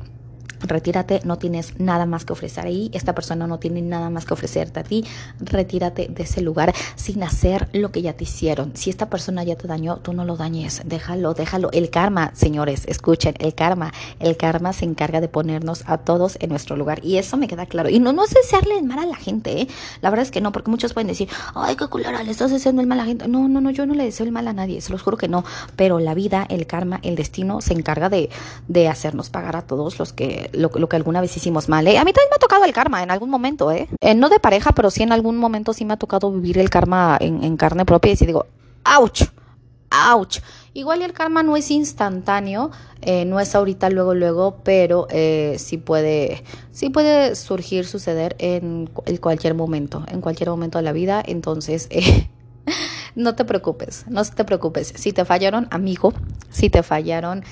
retírate, 0.62 1.22
no 1.24 1.38
tienes 1.38 1.80
nada 1.80 2.06
más 2.06 2.26
que 2.26 2.34
ofrecer 2.34 2.65
ahí, 2.65 2.89
esta 2.93 3.13
persona 3.13 3.48
no 3.48 3.60
tiene 3.60 3.82
nada 3.82 4.10
más 4.10 4.26
que 4.26 4.34
ofrecerte 4.34 4.80
a 4.80 4.84
ti, 4.84 5.06
retírate 5.39 6.08
de 6.08 6.24
ese 6.24 6.41
lugar 6.41 6.74
sin 6.96 7.24
hacer 7.24 7.67
lo 7.74 7.91
que 7.91 8.02
ya 8.02 8.13
te 8.13 8.24
hicieron. 8.24 8.72
Si 8.76 8.89
esta 8.89 9.10
persona 9.10 9.43
ya 9.43 9.56
te 9.56 9.67
dañó, 9.67 9.98
tú 9.98 10.13
no 10.13 10.26
lo 10.26 10.38
dañes, 10.38 10.82
déjalo, 10.86 11.34
déjalo. 11.34 11.70
El 11.72 11.89
karma, 11.89 12.32
señores, 12.34 12.84
escuchen, 12.88 13.36
el 13.39 13.54
karma, 13.54 13.93
el 14.20 14.38
karma 14.38 14.74
se 14.74 14.86
encarga 14.86 15.22
de 15.22 15.28
ponernos 15.28 15.84
a 15.88 15.98
todos 15.98 16.38
en 16.39 16.50
nuestro 16.50 16.76
lugar 16.76 17.04
y 17.04 17.17
eso 17.17 17.38
me 17.38 17.48
queda 17.48 17.65
claro. 17.65 17.89
Y 17.89 18.00
no, 18.00 18.13
no 18.13 18.24
es 18.24 18.34
desearle 18.34 18.78
el 18.78 18.86
mal 18.86 19.00
a 19.00 19.06
la 19.06 19.15
gente, 19.15 19.62
¿eh? 19.62 19.67
la 20.02 20.10
verdad 20.10 20.26
es 20.26 20.32
que 20.32 20.41
no, 20.41 20.52
porque 20.52 20.72
muchos 20.72 20.93
pueden 20.93 21.08
decir, 21.08 21.30
ay, 21.56 21.76
qué 21.76 21.88
culera, 21.88 22.24
le 22.24 22.32
estás 22.32 22.52
deseando 22.52 22.82
el 22.82 22.88
mal 22.88 23.00
a 23.00 23.04
la 23.04 23.08
gente. 23.08 23.28
No, 23.28 23.48
no, 23.48 23.62
no, 23.62 23.72
yo 23.72 23.86
no 23.86 23.93
le 23.93 24.04
deseo 24.04 24.26
el 24.26 24.32
mal 24.32 24.48
a 24.48 24.54
nadie, 24.54 24.82
se 24.82 24.91
los 24.91 25.02
juro 25.02 25.17
que 25.17 25.28
no, 25.28 25.43
pero 25.76 26.00
la 26.00 26.13
vida, 26.13 26.46
el 26.50 26.67
karma, 26.67 27.00
el 27.04 27.15
destino 27.15 27.62
se 27.62 27.74
encarga 27.74 28.10
de, 28.10 28.30
de 28.67 28.88
hacernos 28.88 29.30
pagar 29.30 29.56
a 29.56 29.62
todos 29.62 30.00
los 30.00 30.13
que 30.13 30.46
lo, 30.53 30.69
que 30.69 30.95
alguna 30.95 31.21
vez 31.21 31.36
hicimos 31.36 31.69
mal. 31.69 31.88
¿eh? 31.88 31.97
A 31.97 32.03
mí 32.03 32.13
también 32.13 32.29
me 32.29 32.36
ha 32.36 32.39
tocado 32.39 32.65
el 32.65 32.73
karma 32.73 33.03
en 33.03 33.12
algún 33.12 33.29
momento, 33.29 33.71
¿eh? 33.71 33.88
¿eh? 34.01 34.15
No 34.15 34.29
de 34.29 34.39
pareja, 34.39 34.71
pero 34.71 34.89
sí 34.89 35.03
en 35.03 35.12
algún 35.12 35.38
momento 35.38 35.73
sí 35.73 35.86
me 35.86 35.93
ha 35.93 35.97
tocado 35.97 36.31
vivir 36.31 36.57
el 36.57 36.69
karma 36.69 37.17
en, 37.19 37.57
carne 37.57 37.86
propia 37.86 38.12
y 38.12 38.15
sí 38.15 38.25
digo, 38.25 38.45
¡ouch! 38.97 39.23
¡ouch! 40.12 40.39
Igual 40.73 41.01
el 41.01 41.13
karma 41.13 41.43
no 41.43 41.57
es 41.57 41.71
instantáneo, 41.71 42.71
eh, 43.01 43.25
no 43.25 43.39
es 43.39 43.55
ahorita, 43.55 43.89
luego, 43.89 44.13
luego, 44.13 44.57
pero 44.63 45.07
eh, 45.10 45.55
sí, 45.57 45.77
puede, 45.77 46.43
sí 46.71 46.89
puede 46.89 47.36
surgir, 47.36 47.86
suceder 47.86 48.36
en, 48.39 48.89
en, 49.05 49.17
cualquier 49.17 49.55
momento, 49.55 50.03
en 50.07 50.21
cualquier 50.21 50.49
momento 50.49 50.77
de 50.77 50.83
la 50.83 50.91
vida. 50.91 51.23
Entonces, 51.25 51.89
no 53.15 53.36
te 53.36 53.45
preocupes, 53.45 54.05
no 54.07 54.23
te 54.23 54.45
preocupes. 54.45 54.93
Si 54.95 55.12
te 55.12 55.25
fallaron, 55.25 55.67
amigo, 55.71 56.13
si 56.49 56.69
te 56.69 56.83
fallaron, 56.83 57.43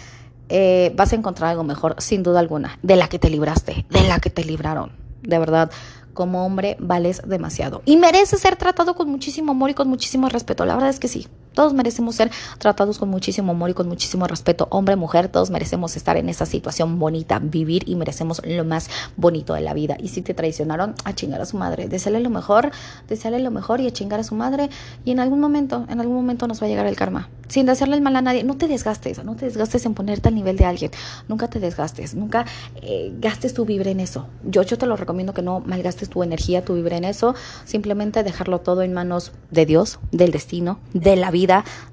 eh, 0.49 0.93
vas 0.95 1.13
a 1.13 1.15
encontrar 1.15 1.51
algo 1.51 1.63
mejor, 1.63 1.95
sin 1.99 2.23
duda 2.23 2.39
alguna, 2.39 2.79
de 2.81 2.95
la 2.95 3.07
que 3.07 3.19
te 3.19 3.29
libraste, 3.29 3.85
de 3.89 4.07
la 4.07 4.19
que 4.19 4.29
te 4.29 4.43
libraron. 4.43 4.91
De 5.21 5.39
verdad, 5.39 5.71
como 6.13 6.45
hombre 6.45 6.77
vales 6.79 7.21
demasiado. 7.25 7.81
Y 7.85 7.97
mereces 7.97 8.39
ser 8.39 8.55
tratado 8.55 8.95
con 8.95 9.09
muchísimo 9.09 9.51
amor 9.51 9.69
y 9.69 9.73
con 9.73 9.87
muchísimo 9.87 10.29
respeto. 10.29 10.65
La 10.65 10.75
verdad 10.75 10.89
es 10.89 10.99
que 10.99 11.07
sí. 11.07 11.27
Todos 11.55 11.73
merecemos 11.73 12.15
ser 12.15 12.29
tratados 12.59 12.99
con 12.99 13.09
muchísimo 13.09 13.53
amor 13.53 13.71
y 13.71 13.73
con 13.73 13.87
muchísimo 13.87 14.27
respeto. 14.27 14.67
Hombre, 14.69 14.95
mujer, 14.95 15.29
todos 15.29 15.49
merecemos 15.49 15.95
estar 15.95 16.17
en 16.17 16.29
esa 16.29 16.45
situación 16.45 16.99
bonita, 16.99 17.39
vivir 17.39 17.87
y 17.87 17.95
merecemos 17.95 18.41
lo 18.45 18.65
más 18.65 18.89
bonito 19.17 19.53
de 19.53 19.61
la 19.61 19.73
vida. 19.73 19.95
Y 19.99 20.09
si 20.09 20.21
te 20.21 20.33
traicionaron, 20.33 20.93
a 21.03 21.13
chingar 21.13 21.41
a 21.41 21.45
su 21.45 21.57
madre. 21.57 21.87
Deseale 21.87 22.19
lo 22.19 22.29
mejor, 22.29 22.71
deseale 23.07 23.39
lo 23.39 23.51
mejor 23.51 23.79
y 23.79 23.87
a 23.87 23.91
chingar 23.91 24.19
a 24.19 24.23
su 24.23 24.35
madre. 24.35 24.69
Y 25.05 25.11
en 25.11 25.19
algún 25.19 25.39
momento, 25.39 25.85
en 25.89 25.99
algún 26.01 26.15
momento 26.15 26.47
nos 26.47 26.61
va 26.61 26.65
a 26.65 26.69
llegar 26.69 26.85
el 26.87 26.95
karma. 26.95 27.29
Sin 27.47 27.65
desearle 27.67 27.95
el 27.95 28.01
mal 28.01 28.15
a 28.15 28.21
nadie. 28.21 28.43
No 28.43 28.57
te 28.57 28.67
desgastes, 28.67 29.23
no 29.23 29.35
te 29.35 29.45
desgastes 29.45 29.85
en 29.85 29.93
ponerte 29.93 30.27
al 30.29 30.35
nivel 30.35 30.57
de 30.57 30.65
alguien. 30.65 30.91
Nunca 31.27 31.47
te 31.47 31.59
desgastes, 31.59 32.15
nunca 32.15 32.45
eh, 32.81 33.13
gastes 33.19 33.53
tu 33.53 33.65
vibra 33.65 33.91
en 33.91 33.99
eso. 33.99 34.27
Yo, 34.43 34.63
yo 34.63 34.77
te 34.77 34.85
lo 34.87 34.97
recomiendo 34.97 35.33
que 35.33 35.41
no 35.41 35.61
malgastes 35.61 36.09
tu 36.09 36.23
energía, 36.23 36.65
tu 36.65 36.73
vibra 36.73 36.97
en 36.97 37.05
eso. 37.05 37.35
Simplemente 37.63 38.23
dejarlo 38.23 38.59
todo 38.59 38.81
en 38.81 38.93
manos 38.93 39.31
de 39.51 39.65
Dios, 39.65 39.99
del 40.11 40.31
destino, 40.31 40.79
de 40.93 41.15
la 41.15 41.31
vida 41.31 41.44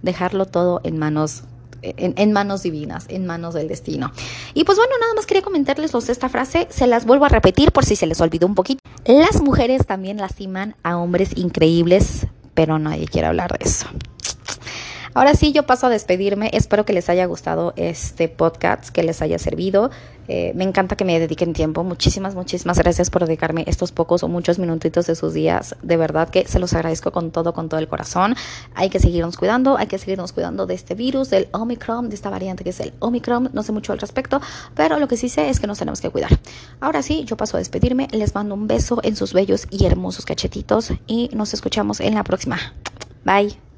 dejarlo 0.03 0.47
todo 0.47 0.81
en 0.85 0.99
manos 0.99 1.45
en, 1.83 2.33
manos 2.33 2.63
divinas, 2.63 3.07
en 3.09 3.27
manos 3.27 3.55
del 3.55 3.69
destino. 3.69 4.13
Y 4.55 4.65
pues 4.65 4.79
bueno, 4.79 4.93
nada 5.01 5.15
más 5.15 5.27
quería 5.27 5.43
comentarles 5.43 5.93
esta 6.09 6.29
frase, 6.29 6.69
se 6.71 6.87
las 6.87 7.05
vuelvo 7.07 7.25
a 7.25 7.29
repetir 7.29 7.73
por 7.73 7.85
si 7.85 7.97
se 7.97 8.07
les 8.07 8.21
olvidó 8.21 8.47
un 8.47 8.55
poquito. 8.55 8.81
Las 9.05 9.41
mujeres 9.43 9.87
también 9.87 10.19
lastiman 10.19 10.77
a 10.83 10.97
hombres 10.97 11.37
increíbles, 11.37 12.27
pero 12.55 12.79
nadie 12.79 13.07
quiere 13.07 13.27
hablar 13.27 13.59
de 13.59 13.65
eso. 13.65 13.89
Ahora 15.15 15.35
sí, 15.35 15.53
yo 15.53 15.65
paso 15.65 15.87
a 15.87 15.91
despedirme. 15.91 16.51
Espero 16.53 16.85
que 16.85 16.93
les 16.93 17.09
haya 17.11 17.27
gustado 17.27 17.75
este 17.77 18.29
podcast, 18.29 18.89
que 18.89 19.03
les 19.03 19.21
haya 19.21 19.39
servido. 19.39 19.91
Eh, 20.29 20.53
me 20.55 20.65
encanta 20.65 20.97
que 20.97 21.05
me 21.05 21.19
dediquen 21.19 21.53
tiempo. 21.53 21.85
Muchísimas, 21.85 22.35
muchísimas 22.35 22.79
gracias 22.79 23.11
por 23.11 23.27
dedicarme 23.27 23.65
estos 23.67 23.93
pocos 23.93 24.23
o 24.23 24.29
muchos 24.29 24.59
minutitos 24.59 25.07
de 25.07 25.15
sus 25.15 25.35
días. 25.35 25.77
De 25.83 25.97
verdad 25.97 26.31
que 26.31 26.47
se 26.47 26.59
los 26.59 26.73
agradezco 26.73 27.11
con 27.11 27.31
todo, 27.31 27.53
con 27.53 27.69
todo 27.69 27.81
el 27.81 27.89
corazón. 27.89 28.37
Hay 28.75 28.89
que 28.89 29.01
seguirnos 29.01 29.37
cuidando, 29.37 29.77
hay 29.77 29.87
que 29.87 29.99
seguirnos 29.99 30.33
cuidando 30.33 30.67
de 30.67 30.75
este 30.75 30.95
virus, 30.95 31.29
del 31.29 31.49
Omicron, 31.53 32.09
de 32.09 32.15
esta 32.15 32.31
variante 32.31 32.65
que 32.65 32.71
es 32.71 32.81
el 32.81 32.95
Omicron. 33.01 33.51
No 33.53 33.63
sé 33.63 33.73
mucho 33.73 33.93
al 33.93 33.99
respecto, 33.99 34.41
pero 34.75 34.99
lo 34.99 35.09
que 35.09 35.17
sí 35.17 35.29
sé 35.29 35.51
es 35.51 35.61
que 35.61 35.67
nos 35.67 35.79
tenemos 35.79 36.01
que 36.01 36.11
cuidar. 36.11 36.39
Ahora 36.81 37.03
sí, 37.03 37.25
yo 37.25 37.37
paso 37.37 37.57
a 37.57 37.61
despedirme. 37.61 38.09
Les 38.13 38.35
mando 38.35 38.55
un 38.55 38.67
beso 38.67 39.01
en 39.03 39.17
sus 39.17 39.33
bellos 39.33 39.67
y 39.71 39.85
hermosos 39.85 40.25
cachetitos 40.25 40.93
y 41.07 41.29
nos 41.35 41.53
escuchamos 41.53 42.01
en 42.01 42.15
la 42.15 42.25
próxima. 42.25 42.59
Bye. 43.25 43.72